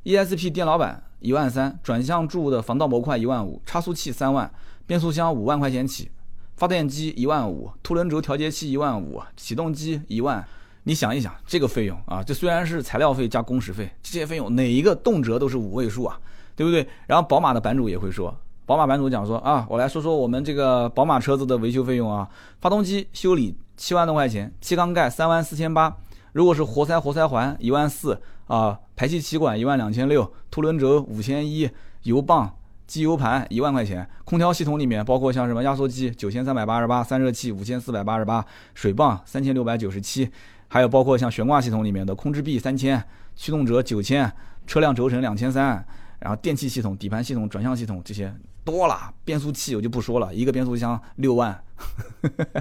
[0.04, 4.50] ，ESP 电脑板一万三，转向柱的防盗模块一万五，差速器三万，
[4.86, 6.10] 变速箱五万块钱起，
[6.56, 10.42] 发电机一万五，凸轮轴调节器一万五，启动机一万。
[10.88, 16.16] 你想一想，这个费用啊，这虽然是材料费加工时费，这些费用哪一个动辄都是五位数啊，
[16.54, 16.86] 对不对？
[17.08, 18.32] 然后宝马的版主也会说，
[18.64, 22.28] 宝马版主讲说啊，我来说说我们这个宝马车子的维修费用啊，
[22.60, 25.92] 发动机修理七万多块钱，气缸盖三万四千八，
[26.32, 31.68] 如果是活塞活塞环一万四啊，排气气管一万两千六，凸轮轴五千一，
[32.04, 32.48] 油泵
[32.86, 40.30] 机油盘一万块钱，空调系统里面包括像什么压缩机九千三百八十八，散热器五千四百八十八，水泵三千六百九十七，
[40.68, 43.02] 还有包括像悬挂系统里面的控制臂三千，
[43.34, 44.32] 驱动轴九千，
[44.66, 45.84] 车辆轴承两千三，
[46.20, 51.62] 然后电气系统、底盘系统、转向系统这些多了，变速器我就不说了，一个变速箱六万，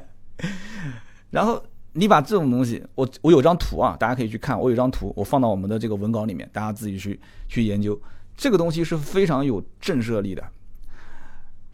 [1.32, 1.64] 然后。
[1.98, 4.60] 你把这种东西，我我有张图啊，大家可以去看。
[4.60, 7.98] 我有张图，我放到我们的这个文稿里面，大家自己去去研究。
[8.36, 10.44] 这个东西是非常有震慑力的。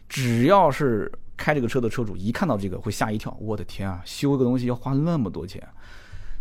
[0.08, 3.36] 只要是开这个车的车主，一看到这个会吓一跳。
[3.40, 5.60] 我的天啊，修个东西要花那么多钱。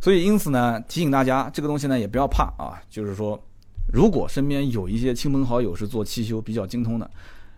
[0.02, 2.82] 所以因此呢，提醒大家，这个东西呢也不要怕啊。
[2.90, 3.42] 就是说，
[3.94, 7.10] 如果身边有一些亲朋好友是做汽修比较精通的，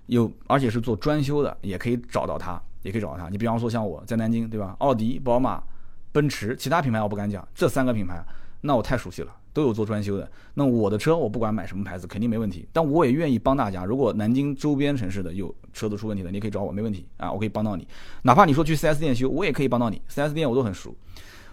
[0.05, 3.29] 有而且是做专修的，也可以找到他，也可以找到他。
[3.29, 4.75] 你比方说像我在南京，对吧？
[4.77, 5.63] 奥迪、宝马。
[6.11, 8.23] 奔驰，其他品牌我不敢讲，这三个品牌，
[8.61, 10.31] 那我太熟悉了，都有做专修的。
[10.53, 12.67] 那我的车，我不管买什么牌子，肯定没问题。
[12.71, 17.87] 但我也愿意帮大家，如果南京周边城市的有车子出问题的，你可以找我，没问题啊，我可以帮到你。
[18.21, 20.95] 哪怕你说去 4S 店修，我也可以帮到你，4S 店我都很熟。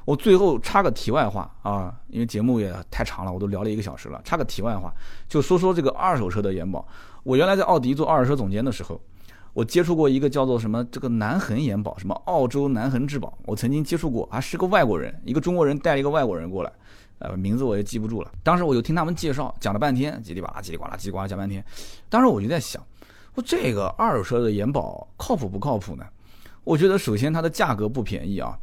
[0.04, 4.92] 我最后插个题外话啊，因为节目也太长了，我都聊了一个小时了，插个题外话，
[5.28, 6.86] 就说说这个二手车的延保。
[7.22, 9.00] 我原来在奥迪做二手车总监的时候。
[9.52, 16.72] 我接触过一个叫做什么这个南恒延保，什么澳洲南恒质保，我曾经接触过，还是个外国人，一个中国人带了一个外国人过来，
[17.18, 18.30] 呃，名字我也记不住了。
[18.44, 21.64] 当时我就听他们介绍，讲了半天，叽里呱啦，叽里呱啦，叽里呱啦讲半天。
[22.08, 22.80] 当时我就在想，
[23.34, 26.04] 我这个二手车的延保靠谱不靠谱呢？
[26.62, 28.56] 我觉得首先它的价格不便宜啊，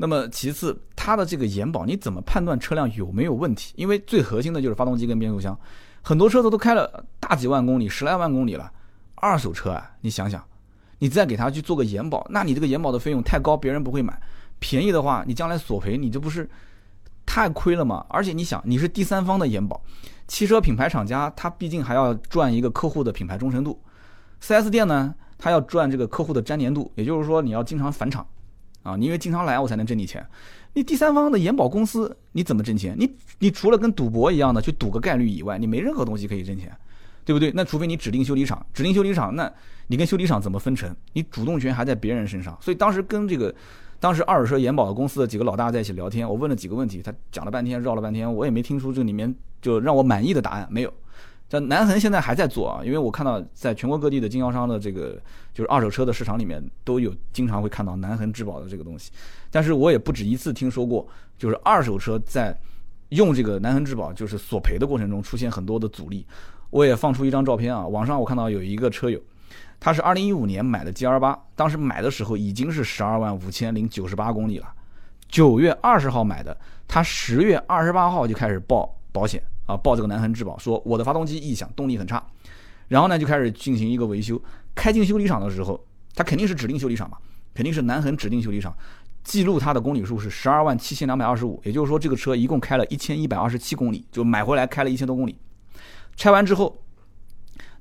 [0.00, 3.74] 那么其次它的这个延保你怎么判断车辆有没有问题？
[3.76, 5.58] 因为最核心的就是发动机跟变速箱，
[6.02, 8.72] 很多车子都开了大几万公里，十来万公里了。
[9.16, 10.42] 二手车啊，你想想，
[11.00, 14.16] 你再给他去做个延保，那你这个延保的费用太高，别人不会买。
[14.60, 16.48] 便宜的话，你将来索赔，你这不是
[17.26, 18.06] 太亏了吗？
[18.08, 19.82] 而且你想，你是第三方的延保，
[20.28, 23.80] 汽车品牌厂家他毕竟还要赚一个客户的品牌忠诚度
[24.40, 28.24] ，4S 店呢，他要赚这个客户的粘连度，也就是说你要经常返厂
[28.88, 30.26] 啊，你因为经常来我才能挣你钱。
[30.72, 32.94] 你第三方的延保公司你怎么挣钱？
[32.98, 36.70] 你你除了跟赌博一样的去赌个概率以外，你没任何东西可以挣钱。
[37.24, 37.52] 对不对？
[37.54, 39.52] 那除非你指定修理厂，指定修理厂，那
[39.88, 40.96] 你跟修理厂怎么分成？
[41.12, 42.56] 你主动权还在别人身上。
[42.58, 43.54] 所以当时跟这个，
[44.00, 50.90] 当时二手车延保的公司的几个老大在一起聊天，我问了几个问题，他讲了半天，绕了半天，我也没听出这里面就让我满意的答案，没有。
[51.48, 55.18] 这南恒现在还在做啊，因为我看到在全国各地的经销商的这个
[55.54, 59.10] 就是二手车的市场里面都有经常会看到南恒质保的这个东西，
[59.50, 62.54] 但是我也不止一次听说过，就是二手车在
[63.08, 66.26] 用这个南恒质保就是索赔的过程中出现很多的阻力。
[66.68, 69.18] 我也放出一张照片啊，网上我看到有一个车友，
[69.80, 74.70] 他是二零一五年买的 G R 八，当时买的时候已经是十二万五千零九十八公里了，
[75.28, 76.54] 九月二十号买的，
[76.86, 79.42] 他十月二十八号就开始报保险。
[79.68, 82.26] 啊，报这个南恒质保，说我的发动机异响，动力很差，
[82.88, 84.40] 然后呢就开始进行一个维修，
[84.74, 85.78] 开进修理厂的时候，
[86.14, 87.18] 他肯定是指定修理厂嘛，
[87.52, 88.74] 肯定是南恒指定修理厂，
[89.22, 95.36] 记录它的公里数是十二万七千两百二十五，也就是说这个车一共开了一千一百二十七公里，就买回来开了一千多公里。
[96.16, 96.82] 拆完之后，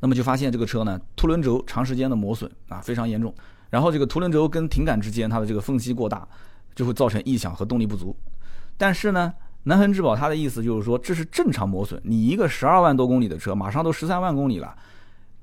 [0.02, 3.34] 那么就发现这个车呢，凸轮轴长时间的磨损啊，非常严重。
[3.70, 6.28] 然后这个凸轮轴跟挺杆之间，它的这个缝隙过大，
[6.76, 8.16] 就会造成异响和动力不足。
[8.78, 9.34] 但是呢，
[9.64, 12.02] 南恒质保它的意思就是说，这是正常磨损。
[12.04, 14.76] 你一个十二万多公里的车，马上都十三万公里了，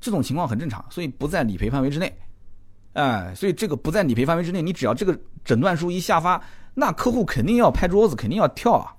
[0.01, 2.17] 这种情况很正常，所以不在理赔范围之内。
[2.95, 6.43] 哎，所以这个不在理赔范围之内，你只要这个诊断书一下发，
[6.75, 8.95] 那客户肯定要拍桌子，肯定要跳啊，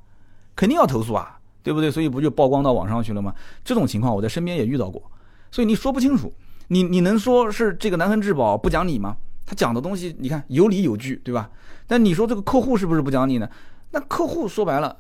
[0.56, 1.40] 肯定要投诉啊。
[1.64, 1.90] 对不对？
[1.90, 3.34] 所以不就曝光到网上去了吗？
[3.64, 5.02] 这种情况我在身边也遇到过，
[5.50, 6.32] 所以你说不清楚，
[6.68, 9.18] 你你能说是这个南恒质保不讲理吗？
[9.48, 11.50] 他讲的东西你看有理有据，对吧？
[11.88, 13.50] 但你说这个客户是不是不讲理呢？
[13.90, 14.96] 那客户说白了，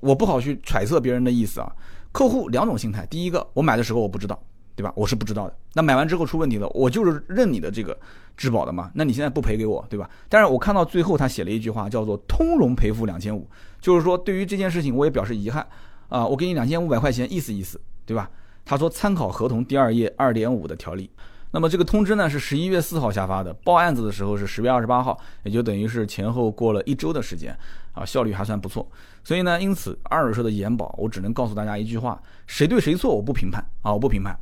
[0.00, 1.72] 我不好去揣测别人的意思啊。
[2.12, 4.40] 客户两种心态，第一个，我买的时候我不知道，
[4.74, 4.92] 对吧？
[4.96, 5.56] 我是不知道的。
[5.74, 7.96] 那买完之后出问题了，我就是认你的这个
[8.36, 8.90] 质保的嘛。
[8.94, 10.10] 那你现在不赔给我，对吧？
[10.28, 13.48] 但是我看到最后他写了一句话，叫做通融赔付两千五，
[13.80, 15.66] 就是说对于这件事情我也表示遗憾。
[16.08, 18.28] 啊，我给你两千五百块钱，意思意思，对吧？
[18.64, 21.08] 他说参考合同第二页二点五的条例。
[21.52, 27.56] 那么这个通知呢是十一月四号下发的，报案子的时候是十月二十八号，也就等于是前后过了一周的时间，
[27.92, 28.84] 啊，效率还算不错。
[29.22, 34.38] 所以呢，因此二手车的延保，我只能告诉大家一句话：谁对谁错我不评判啊，我不评判。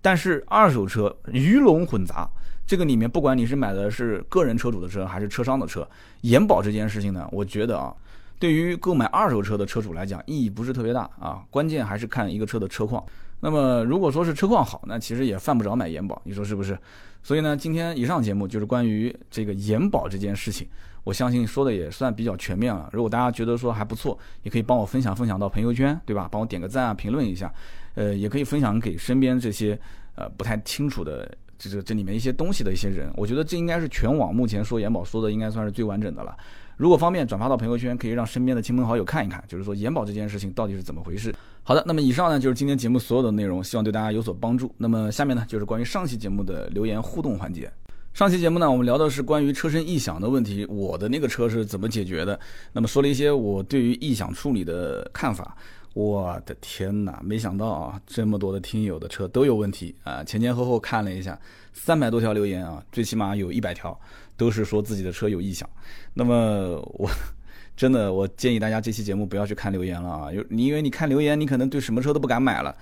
[0.00, 2.28] 但是二手车鱼龙混杂，
[2.66, 5.88] 这个里面不管你是买的是个人车主的车还是车商的车，
[6.22, 7.94] 延保这件事情呢，我觉得啊。
[8.38, 13.00] 对于购买二手车的车主来讲，意义不是特别大啊，关键还是看一个车的车况。
[13.38, 16.76] 那么如果说是车况好，那其实也犯不着买延保，你说是不是？
[17.22, 20.66] 所以呢，今天以上节目就是关于这个延保这件事情，
[21.04, 22.88] 我相信说的也算比较全面了。
[22.92, 26.28] 如果大家觉得说还不错，也可以帮我分享分享到朋友圈，对吧？
[26.30, 27.52] 帮我点个赞啊，评论一下，
[27.94, 29.78] 呃，也可以分享给身边这些
[30.14, 31.28] 呃不太清楚的
[31.58, 33.12] 这这这里面一些东西的一些人。
[33.16, 36.36] 我觉得这应该是全网目前说延保说的应该算是最完整的了。
[36.76, 41.34] 如果方便转发到朋友圈，可以让身边的亲朋好友看一看，就是说延保这件事情到底是怎么回事。
[41.62, 44.74] 好的，那么以上呢就是今天节目所有的内容，希望对大家有所帮助。
[44.78, 47.70] 那么下面呢就是关于上期节目的留言互动环节。
[48.14, 52.38] 上期节目呢，我们聊的是关于车身异响的问题，我的那个车是怎么解决的？
[52.74, 55.56] 那么说了一些我对于异响处理的看法。
[55.94, 60.22] 我的天哪，没想到啊，这么多的听友的车都有问题啊！
[60.24, 61.38] 前前后后看了一下，
[61.72, 63.98] 三百多条留言啊，最起码有一百条
[64.36, 65.68] 都是说自己的车有异响。
[66.12, 67.10] 那么我
[67.76, 70.32] 真的，我建议大家这期节目不要去看留言了啊！
[70.32, 72.74] 有你，因为你看留言，你可能对什么车都不敢买了。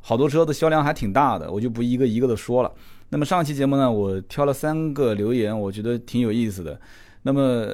[0.00, 2.72] 好多车的销量还挺大的，我就不一个一个的说了。
[3.10, 6.80] 那么上期节目呢，我挑了三个留言，我觉得挺有意思的。
[7.22, 7.68] 那么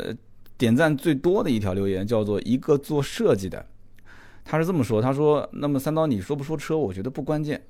[0.59, 3.65] 点赞最多的一条留言叫做“一个做设计的”。
[4.45, 6.77] 他是这么说，他说：“那么三刀，你说不说车？
[6.77, 7.63] 我觉得不关键。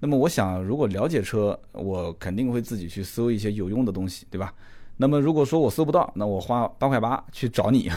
[0.00, 4.52] 那么我想，如果了解车，我肯定会自己去搜一些有用的东西，对吧？
[4.98, 7.90] 那么如果说我搜不到，那我花八块八去找你，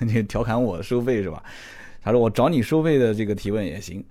[0.00, 1.42] 你 调侃我收费是吧？
[2.00, 4.02] 他说我找你收费的这个提问也行。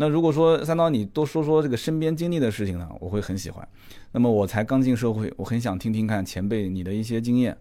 [0.00, 3.68] 那如果说三刀你多说说这个身边经历的事情呢，我会很喜欢。
[4.12, 7.56] 那么我才刚进社会，我很想听听看前辈你的一些经验。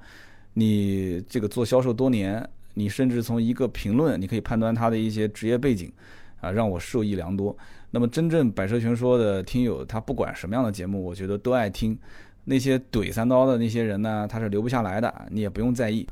[0.53, 2.43] 你这个做销售多年。”
[2.77, 5.91] 你甚至从一个评论，你可以判断他的一些职业背景，
[6.39, 7.57] 啊，让我受益良多。
[7.89, 11.97] 那么，真正百车全说的听友，他不管什么样的节目，我觉得都爱听。
[12.43, 16.05] 那些怼三刀的那些人呢，他是留不下来的，你也不用在意。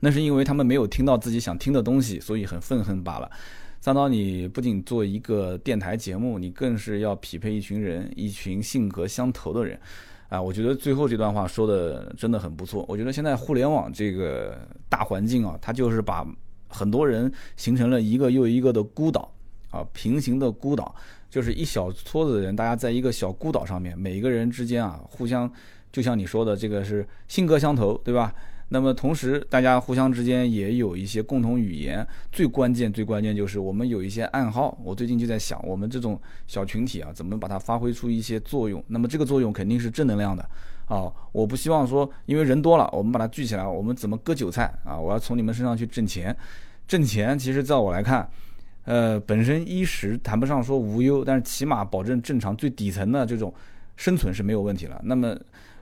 [0.00, 3.30] 那是因为他们没有听到自己想听的东西，所以很愤恨罢了。
[3.80, 9.80] 三刀，你不仅做一个电台节目，你更是要匹配一群人，一群性格相投的人。
[10.28, 12.84] 啊，我觉得最后这段话说的真的很不错。
[12.86, 14.56] 我觉得现在互联网这个
[14.88, 16.26] 大环境啊，它就是把
[16.68, 19.32] 很多人形成了一个又一个的孤岛
[19.70, 20.94] 啊，平行的孤岛，
[21.30, 25.50] 就是一小撮子人，大家在一个小孤岛上面，每一个人之间啊，互相
[25.90, 28.32] 就像你说的，这个是性格相投，对吧？
[28.72, 32.06] 那么同时，大家互相之间也有一些共同语言。
[32.30, 34.78] 最关键、最关键就是我们有一些暗号。
[34.84, 38.82] 我最近就在想，我们这种小群体啊，怎么把它发挥出一些作用？
[38.86, 40.48] 那么这个作用肯定是正能量的
[40.86, 41.12] 啊！
[41.32, 44.96] 我不希望说，因为人多了，我们把它聚起来，我们怎么割韭菜啊？
[44.96, 46.34] 我要从你们身上去挣钱。
[46.86, 48.30] 挣钱其实在我来看，
[48.84, 53.52] 呃，本身衣食谈不上说无忧，但是起码保证正常最底层的这种
[53.96, 55.00] 生存是没有问题了。
[55.04, 55.36] 那么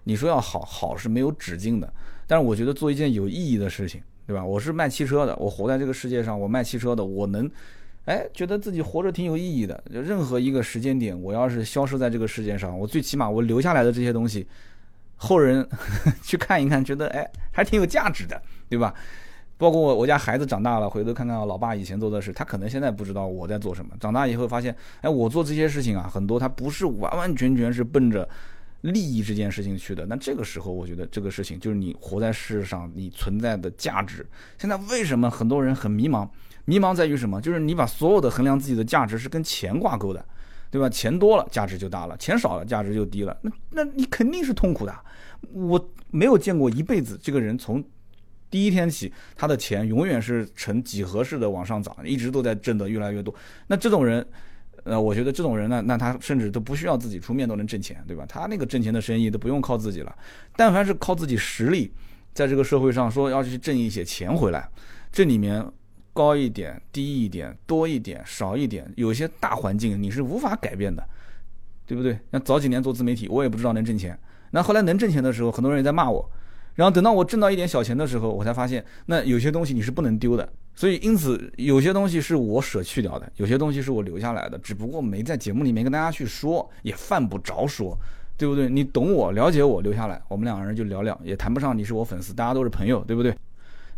[0.04, 1.92] 你说要好，好是没有止境的。
[2.26, 4.44] 但是我觉得做一件有意义的事情，对吧？
[4.44, 7.50] 我是卖汽车的，我活在这个世界上，我卖汽车的，我能，
[8.04, 9.82] 哎，觉得自己活着挺有意义的。
[9.92, 14.46] 就任何一个时间点，我要是消失在这个世界上，我最起码我留下来的这些东西，
[15.16, 15.66] 后人
[16.22, 18.92] 去看一看，觉得哎，还挺有价值的，对吧？
[19.56, 23.92] 包括我我家孩子长大了，回头看看老爸以前做的事，他可能现在不知道我在做什么。
[23.98, 28.28] 长大以后发现，哎，我做这些事情啊，很多他不是完完全全是奔着。
[28.82, 34.24] 利益这件事情去的，那这个时候我觉得这个事情就是你活在世上你存在的价值。
[34.56, 36.28] 现在为什么很多人很迷茫？
[36.64, 37.40] 迷茫在于什么？
[37.40, 40.24] 就是你把所有的衡量自己的价值是跟钱挂钩的，
[40.70, 40.88] 对吧？
[40.88, 43.36] 钱多了价值就大了，钱少了价值就低了。
[43.42, 44.94] 那那你肯定是痛苦的。
[45.52, 47.82] 我没有见过一辈子这个人从
[48.48, 53.34] 第一天起，他的钱永远是呈几何式的往上涨，一直都在挣得越来越多。
[53.66, 54.24] 那这种人。
[54.88, 58.24] 呃，我觉得这种人呢，那他甚至都不需要自己出面都能挣钱，对吧？
[58.26, 60.16] 他那个挣钱的生意都不用靠自己了。
[60.56, 61.92] 但凡是靠自己实力，
[62.32, 64.68] 在这个社会上说要去挣一些钱回来，
[65.12, 65.64] 这里面
[66.12, 71.06] 高一点、低一点、多一点、少一点，有些大环境你是无法改变的，
[71.86, 72.18] 对不对？
[72.32, 74.18] 像早几年做自媒体，我也不知道能挣钱。
[74.50, 76.30] 那后来能挣钱的时候，很多人也在骂我。
[76.74, 80.48] 然后等到我挣到一点小钱的时候，我才发现，那有些东西你是不能丢的。
[80.78, 87.98] 所以因此，有些东西是我舍去掉的，有些东西是我留下来的，只不过没在节目里面跟大家去说，也犯不着说，
[88.36, 88.68] 对不对？
[88.68, 93.34] 你懂我，了解我，留下来，我们两个人就聊聊，也谈不上你是我粉丝，大家都是朋友，对不对？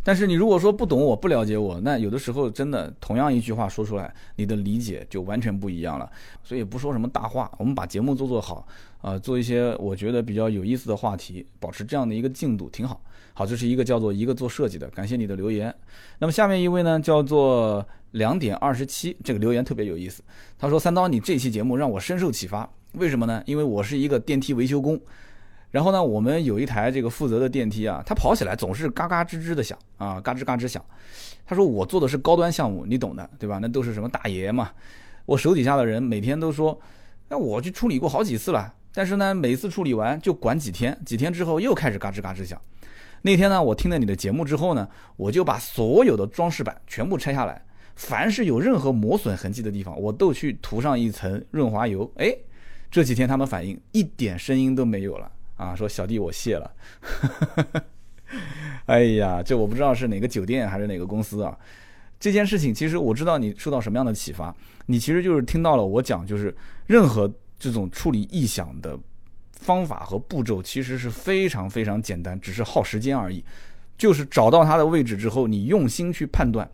[0.03, 6.11] 但是你如果说不懂我不了解我，那有的时候真的同样一句话说出来，你的理解就完全不一样了。
[6.43, 8.65] 所以不说什么大话，我们把节目做做好，
[9.01, 12.99] 啊，做一些我觉得比较有意思的话题，保持这样的一个进度挺好。
[13.33, 15.73] 好，这是一个叫做一个做设计的，感谢你的留言。
[16.19, 20.21] 那么下面一位呢，叫做两点二十七，这个留言特别有意思。
[20.57, 23.41] 他说：“三刀，你这期节目让我深受启发，为什么呢？
[23.45, 24.99] 因为我是一个电梯维修工。”
[25.71, 30.83] 然后呢，我们有一台这个负责的电梯啊，它跑起来总是嘎嘎吱吱的响啊，嘎吱嘎吱响。
[31.45, 33.57] 他说我做的是高端项目，你懂的，对吧？
[33.61, 34.69] 那都是什么大爷嘛。
[35.25, 36.77] 我手底下的人每天都说，
[37.29, 42.61] 那我去处理过好几次了，但是呢，每次处理完就管几天，几天之后又开始嘎吱嘎吱响。
[43.21, 47.63] 那天呢，我听了你的节目之后呢，我就把所有的装饰板全部拆下来，
[47.95, 52.35] 凡是有任何磨损痕迹的地方，我都去涂上一层润滑油，哎。
[52.89, 56.69] 这几天他们反映一点声音都没有了啊，说小弟我谢了。
[58.87, 61.57] 哎呀，这我不知道是哪个酒店还是哪个公司啊。
[62.19, 64.53] 这件事情其实我知道你受到什么样的启发，
[64.87, 66.53] 你其实就是听到了我讲，就是
[66.85, 68.99] 任何这种处理异响的
[69.61, 73.43] 方法和步骤其实是非常非常简单，只是耗时间而已。
[73.97, 76.67] 就是找到它的位置之后，你用心去判断，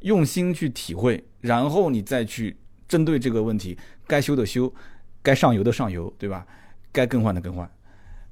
[0.00, 3.76] 用心去体会，然后你再去针对这个问题，
[4.06, 4.72] 该修的修，
[5.20, 6.46] 该上油的上油，对吧？
[6.92, 7.68] 该更换的更换。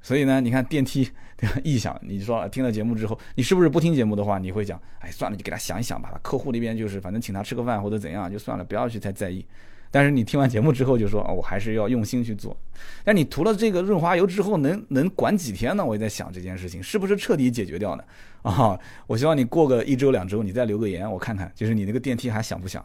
[0.01, 1.03] 所以呢，你看电梯
[1.35, 1.59] 对吧？
[1.61, 6.17] 异响，你说听了节目之后，你是不是不听节目的话，你会讲，哎，算了，就给他想一想吧。
[6.23, 9.45] 客户那边就是反正请他吃个饭或者怎样，就算了，不要去太在意。
[9.91, 12.55] 但是你听完节目之后就说，哦，我还是要用心去做。
[13.03, 15.83] 但你涂了这个润滑油之后，能能管几天呢？
[15.83, 18.03] 我也在想这件事情是不是彻底解决掉呢？
[18.43, 22.83] 啊，我希望你过个一周两周，你再留个言，我看看，就是你那个电梯还响不响？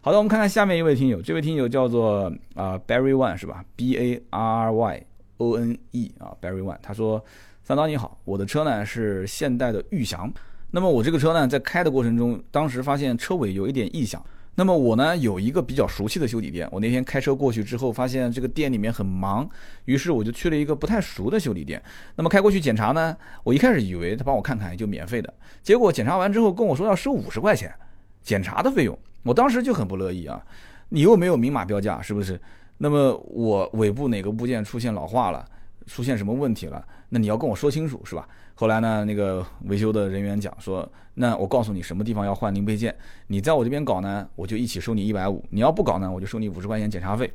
[0.00, 5.06] 好的，我们看看下面一位听友，这位听友叫做啊 Barry One 是吧？B A R R Y
[5.38, 7.22] O N E 啊 Barry One，他说
[7.62, 10.32] 三刀你好，我的车呢是现代的裕翔，
[10.70, 14.24] 那么我这个车呢在开的过程中，当时发现车尾有一点异响。
[14.56, 19.48] 那么我呢有一个比较熟悉的修理店，我那天开车过去之后，发现这个店里面很忙，
[19.86, 21.82] 于是我就去了一个不太熟的修理店。
[22.16, 27.74] 那么开过去检查呢，我一开始以为他帮我看看就免费的，结果检查完之后跟我说要收五十块钱
[28.22, 30.40] 检查的费用，我当时就很不乐意啊，
[30.88, 32.40] 你又没有明码标价，是不是？
[32.78, 35.44] 那么我尾部哪个部件出现老化了，
[35.86, 38.28] 出现什么问题了，那你要跟我说清楚，是吧？
[38.56, 42.94] 后来呢，那个维修的人员讲说，那我告诉你什么地方要换零配件，
[43.26, 47.32] 你在我这边搞呢，我就一起收你一百五；你要不搞呢，我就收你五十块钱检查费。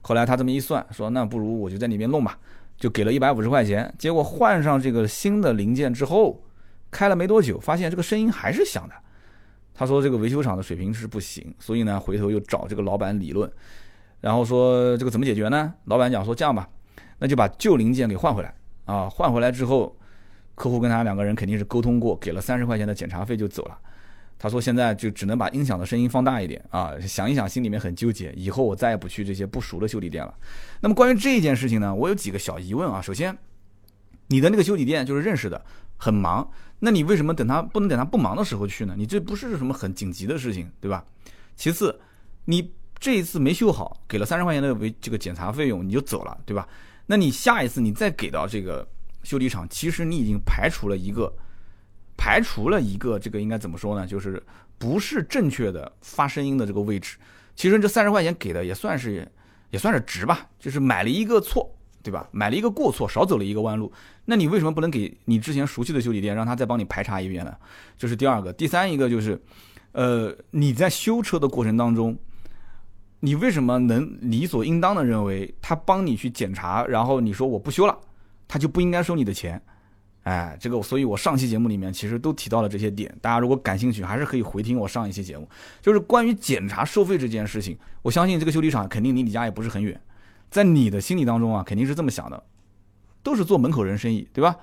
[0.00, 2.38] 后来他这么一算，说那不如我就在那边弄吧，
[2.76, 3.92] 就给了一百五十块钱。
[3.98, 6.40] 结果换上这个新的零件之后，
[6.88, 8.94] 开了没多久，发现这个声音还是响的。
[9.74, 13.50] 他说这个维修厂的水平是不行，所以呢，回头又找这个老板理论，
[14.20, 15.74] 然后说这个怎么解决呢？
[15.86, 16.68] 老板讲说这样吧，
[17.18, 19.96] 那就把旧零件给换回来啊，换回来之后。
[20.60, 23.78] 客户跟他两个人肯定是沟通过，给了三十块钱的检查费就走了。
[24.38, 30.34] 他说现在就只能把音响的声音放大一点啊，想一想心里面很纠结，以后我再也不去这些不熟的修理店了。
[30.82, 33.00] 那么关于这件事情呢，我有几个小疑问啊。
[33.00, 33.34] 首先，
[34.26, 35.64] 你的那个修理店就是认识的，
[35.96, 36.46] 很忙，
[36.80, 38.94] 那你为什么等他不能等他不忙的时候去呢？
[38.98, 41.02] 你这不是什么很紧急的事情，对吧？
[41.56, 41.98] 其次，
[42.44, 46.68] 你这一次没修好，给了三十块钱的维这个检查费用你就走了，对吧？
[47.06, 48.86] 那你下一次你再给到这个。
[49.22, 51.32] 修理厂其实你已经排除了一个，
[52.16, 54.06] 排除了一个这个应该怎么说呢？
[54.06, 54.42] 就是
[54.78, 57.16] 不是正确的发声音的这个位置。
[57.54, 59.30] 其实这三十块钱给的也算是
[59.70, 61.70] 也算是值吧，就是买了一个错，
[62.02, 62.26] 对吧？
[62.32, 63.92] 买了一个过错，少走了一个弯路。
[64.24, 67.54] 那你为什么不能给你之前熟悉的修理店，让他再帮你排查一遍呢？
[67.98, 68.52] 这是第二个。
[68.52, 69.38] 第三一个就是，
[69.92, 72.16] 呃，你在修车的过程当中，
[73.20, 77.98] 你为什么能理所应当的认为他帮你去检查，然后你说我不修了？
[78.50, 79.62] 他就不应该收你的钱，
[80.24, 85.48] 哎，这个，所以我上期节目里面其实都提到了这些点，大家如果感兴趣，还是可以回听我上一期节目，
[85.80, 87.78] 就是关于检查收费这件事情。
[88.02, 90.00] 我相信这个修理厂肯定离你家也不是很远，
[90.50, 92.42] 在你的心里当中啊，肯定是这么想的，
[93.22, 94.56] 都是做门口人生意，对吧？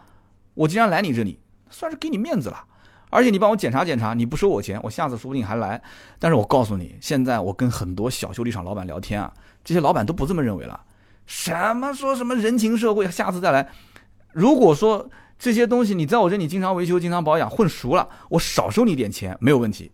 [0.53, 1.39] 我既然来你这里，
[1.69, 2.65] 算是给你面子了，
[3.09, 5.81] 而且你帮我检查检查，你不收我钱，我下次说不定还来。
[6.19, 9.33] 但是我告诉你，现在我跟很多小修理厂老板聊天啊，
[9.63, 10.83] 这些老板都不这么认为了。
[11.27, 13.69] 什么说什么人情社会，下次再来。
[14.31, 19.91] 如果说这些东西你在我这里经常维修、经常保养，混熟了，我少收你点钱没有问题。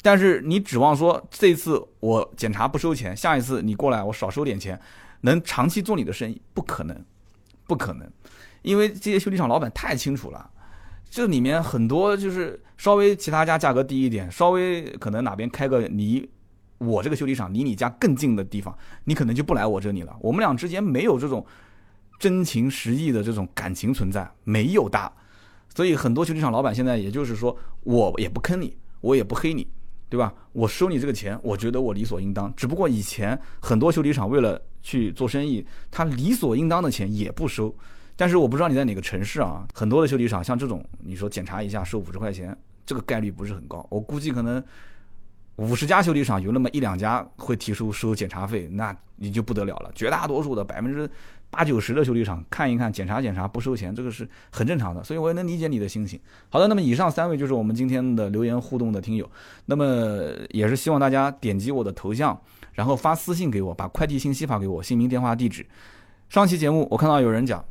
[0.00, 4.80] 但是你指望说这次我检查不收钱，下一次你过来我少收点钱，
[5.20, 6.40] 能长期做你的生意？
[6.52, 7.04] 不可能，
[7.68, 8.10] 不可能。
[8.62, 10.50] 因为这些修理厂老板太清楚了，
[11.10, 16.28] 这里面很多就是稍微其他家价格低一点，稍微可能哪边开个离。
[16.82, 20.16] 我这个修理厂离你家更近的地方，你可能就不来我这里了。
[20.20, 21.46] 我们俩之间没有这种
[22.18, 25.12] 真情实意的这种感情存在，没有的。
[25.74, 29.66] 所以很多修理厂老板现在也就是说，我也不坑你，我也不黑你，
[30.08, 30.34] 对吧？
[30.52, 32.52] 我收你这个钱，我觉得我理所应当。
[32.56, 37.74] 只不过以前很多修理厂为了去做生意，他理所应当的钱也不收。
[38.16, 39.66] 但是我不知道你在哪个城市啊？
[39.72, 43.86] 很多的修理厂像这种，你说检查一下收五十块钱，这个概率不是很高。
[43.90, 44.62] 我估计可能。
[45.56, 49.90] 五十家修理厂有那么一两家会提出收检查费，那你就不得了了。
[49.94, 51.08] 绝大多数的百分之
[51.50, 55.04] 八九十的修理厂看一看检查检查不收钱，这个是很正常的。
[55.04, 56.18] 所以我也能理解你的心情。
[56.48, 59.30] 好的，那么以上三位就是我们今天的留言互动的听友。
[59.66, 62.40] 那么也是希望大家点击我的头像，
[62.72, 65.66] 然后发私信给我，把快递信息发给我，姓名、电话、地址。
[66.30, 67.62] 上期节目我看到有人讲。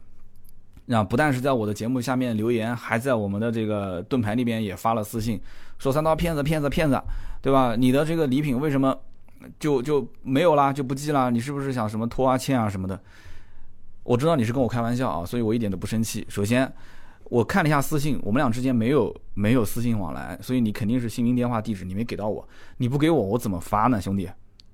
[0.86, 5.40] 那不但是在我的节目下面留言，还在我们的这个盾牌那边也发了私信，
[5.78, 7.02] 说三刀骗子骗子骗子，
[7.42, 7.76] 对吧？
[7.78, 8.98] 你的这个礼品为什么
[9.60, 11.30] 就就没有啦，就不寄啦？
[11.30, 13.00] 你是不是想什么拖啊欠啊什么的？
[14.04, 16.26] 我知道你是跟我开玩笑啊，所以我一点都不生气。
[16.28, 16.72] 首先，
[17.26, 22.46] 我看了一下私信，我们俩之间没有没有私信往来，所以你肯定是姓名、电话、地址你没给到我，
[22.78, 24.28] 你不给我，我怎么发呢，兄弟？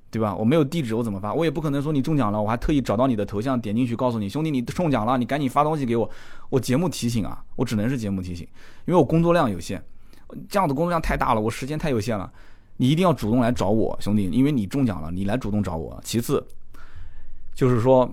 [0.10, 0.34] 对吧？
[0.36, 1.34] 我没有地址，我怎么发？
[1.34, 6.10] 我也不可能说你中奖了，我还特意找到你的头像点进去告诉你，兄弟你中奖了，你赶紧发东西给我。
[6.50, 8.48] 我节目提醒啊，我只能是节目提醒，
[8.86, 9.84] 因为我工作量有限，
[10.48, 12.32] 这样的工作量太大了，我时间太有限了。
[12.78, 16.00] 你一定要主动来找我，兄弟，因为你中奖了，你来主动找我。
[16.04, 16.46] 其次，
[17.54, 18.10] 就是说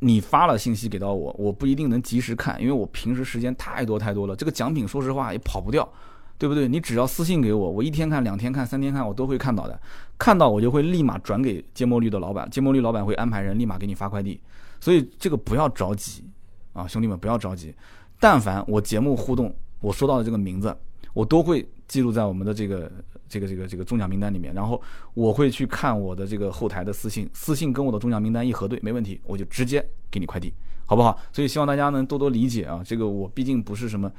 [0.00, 4.34] 你发了信息给到我，我不一定能及时看，因为我平时时间太多太多了。
[4.34, 5.88] 这个奖品说实话也跑不掉，
[6.36, 6.66] 对不对？
[6.66, 9.78] 你只要私信给我，我一天看、两天看、三天看，我都会看到的。
[10.18, 14.40] 看到我就会立马转给芥末绿的老板，芥末绿老板会安排人立马给你发快递。
[14.80, 16.24] 所以这个不要着急
[16.72, 17.74] 啊，兄弟们不要着急。
[18.20, 20.76] 但凡我节目互动，我说到的这个名字，
[21.14, 22.90] 我都会记录在我们的这个。
[23.30, 24.80] 这个这个这个中奖名单里面，然后
[25.12, 30.50] 我会去看我的这个后台的私信，私信跟我的中奖名单一核对，没问题，我就直接给你快递，
[30.86, 31.20] 好不好？
[31.30, 34.10] 所以希望大家能多多理解啊，这个我毕竟不是什么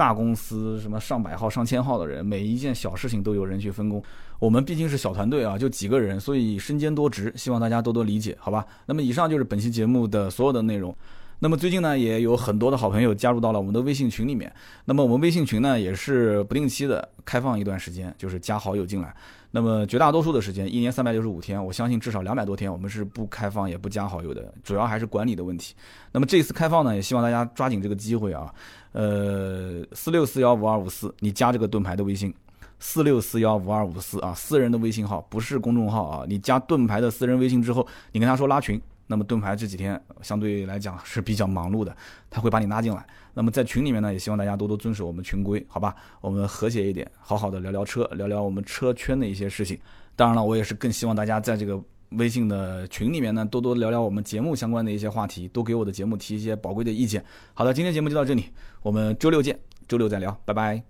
[0.00, 4.02] 大公司，什么上百号、上千号的人，每一件小事情都有人去分工，
[4.38, 8.64] 我们毕竟是小团队啊，就几个人，所以身兼多职，希望大家多多理解，好吧？
[8.86, 10.96] 那么以上就是本期节目的所有的内容。
[11.42, 14.50] 那么最近呢，也有很多的好朋友加入到了我们的微信群里面。
[14.86, 19.14] 那么我们微信群呢，也是不定期的开放一段时间，就是加好友进来。
[19.50, 25.74] 那么绝大多数的时间，一年三百六十五天，我相信至少两百多天，我们是不开放也不加好友的，主要还是管理的问题。
[26.12, 28.54] 那么这次开放呢，也希望大家抓紧这个机会啊。
[28.92, 32.34] 呃，四六四幺五二五四，你加这个盾牌的微信，
[32.78, 36.24] 四六四幺五二五四啊，私人的微信号，不是公众号啊。
[36.28, 38.80] 你加盾牌的私人微信之后，你跟他说拉群。
[39.06, 41.92] 那么盾牌这几天相对来讲是比较忙碌的，
[42.30, 43.04] 他会把你拉进来。
[43.34, 45.96] 那么在群里面呢，也希望大家多多遵守我们群规，好吧？
[46.20, 49.76] 我们和谐一点，好好的聊聊车，聊聊我们车圈的一些事情。
[50.14, 51.76] 当然了，我也是更希望大家在这个
[52.10, 57.24] 微信的群里面呢，多多聊聊我们节目相关的一些话题，多给我的节目提一些宝贵的意见。
[57.54, 58.46] 好的，今天节目就到这里，
[58.82, 60.89] 我们周六见，周六再聊，拜拜。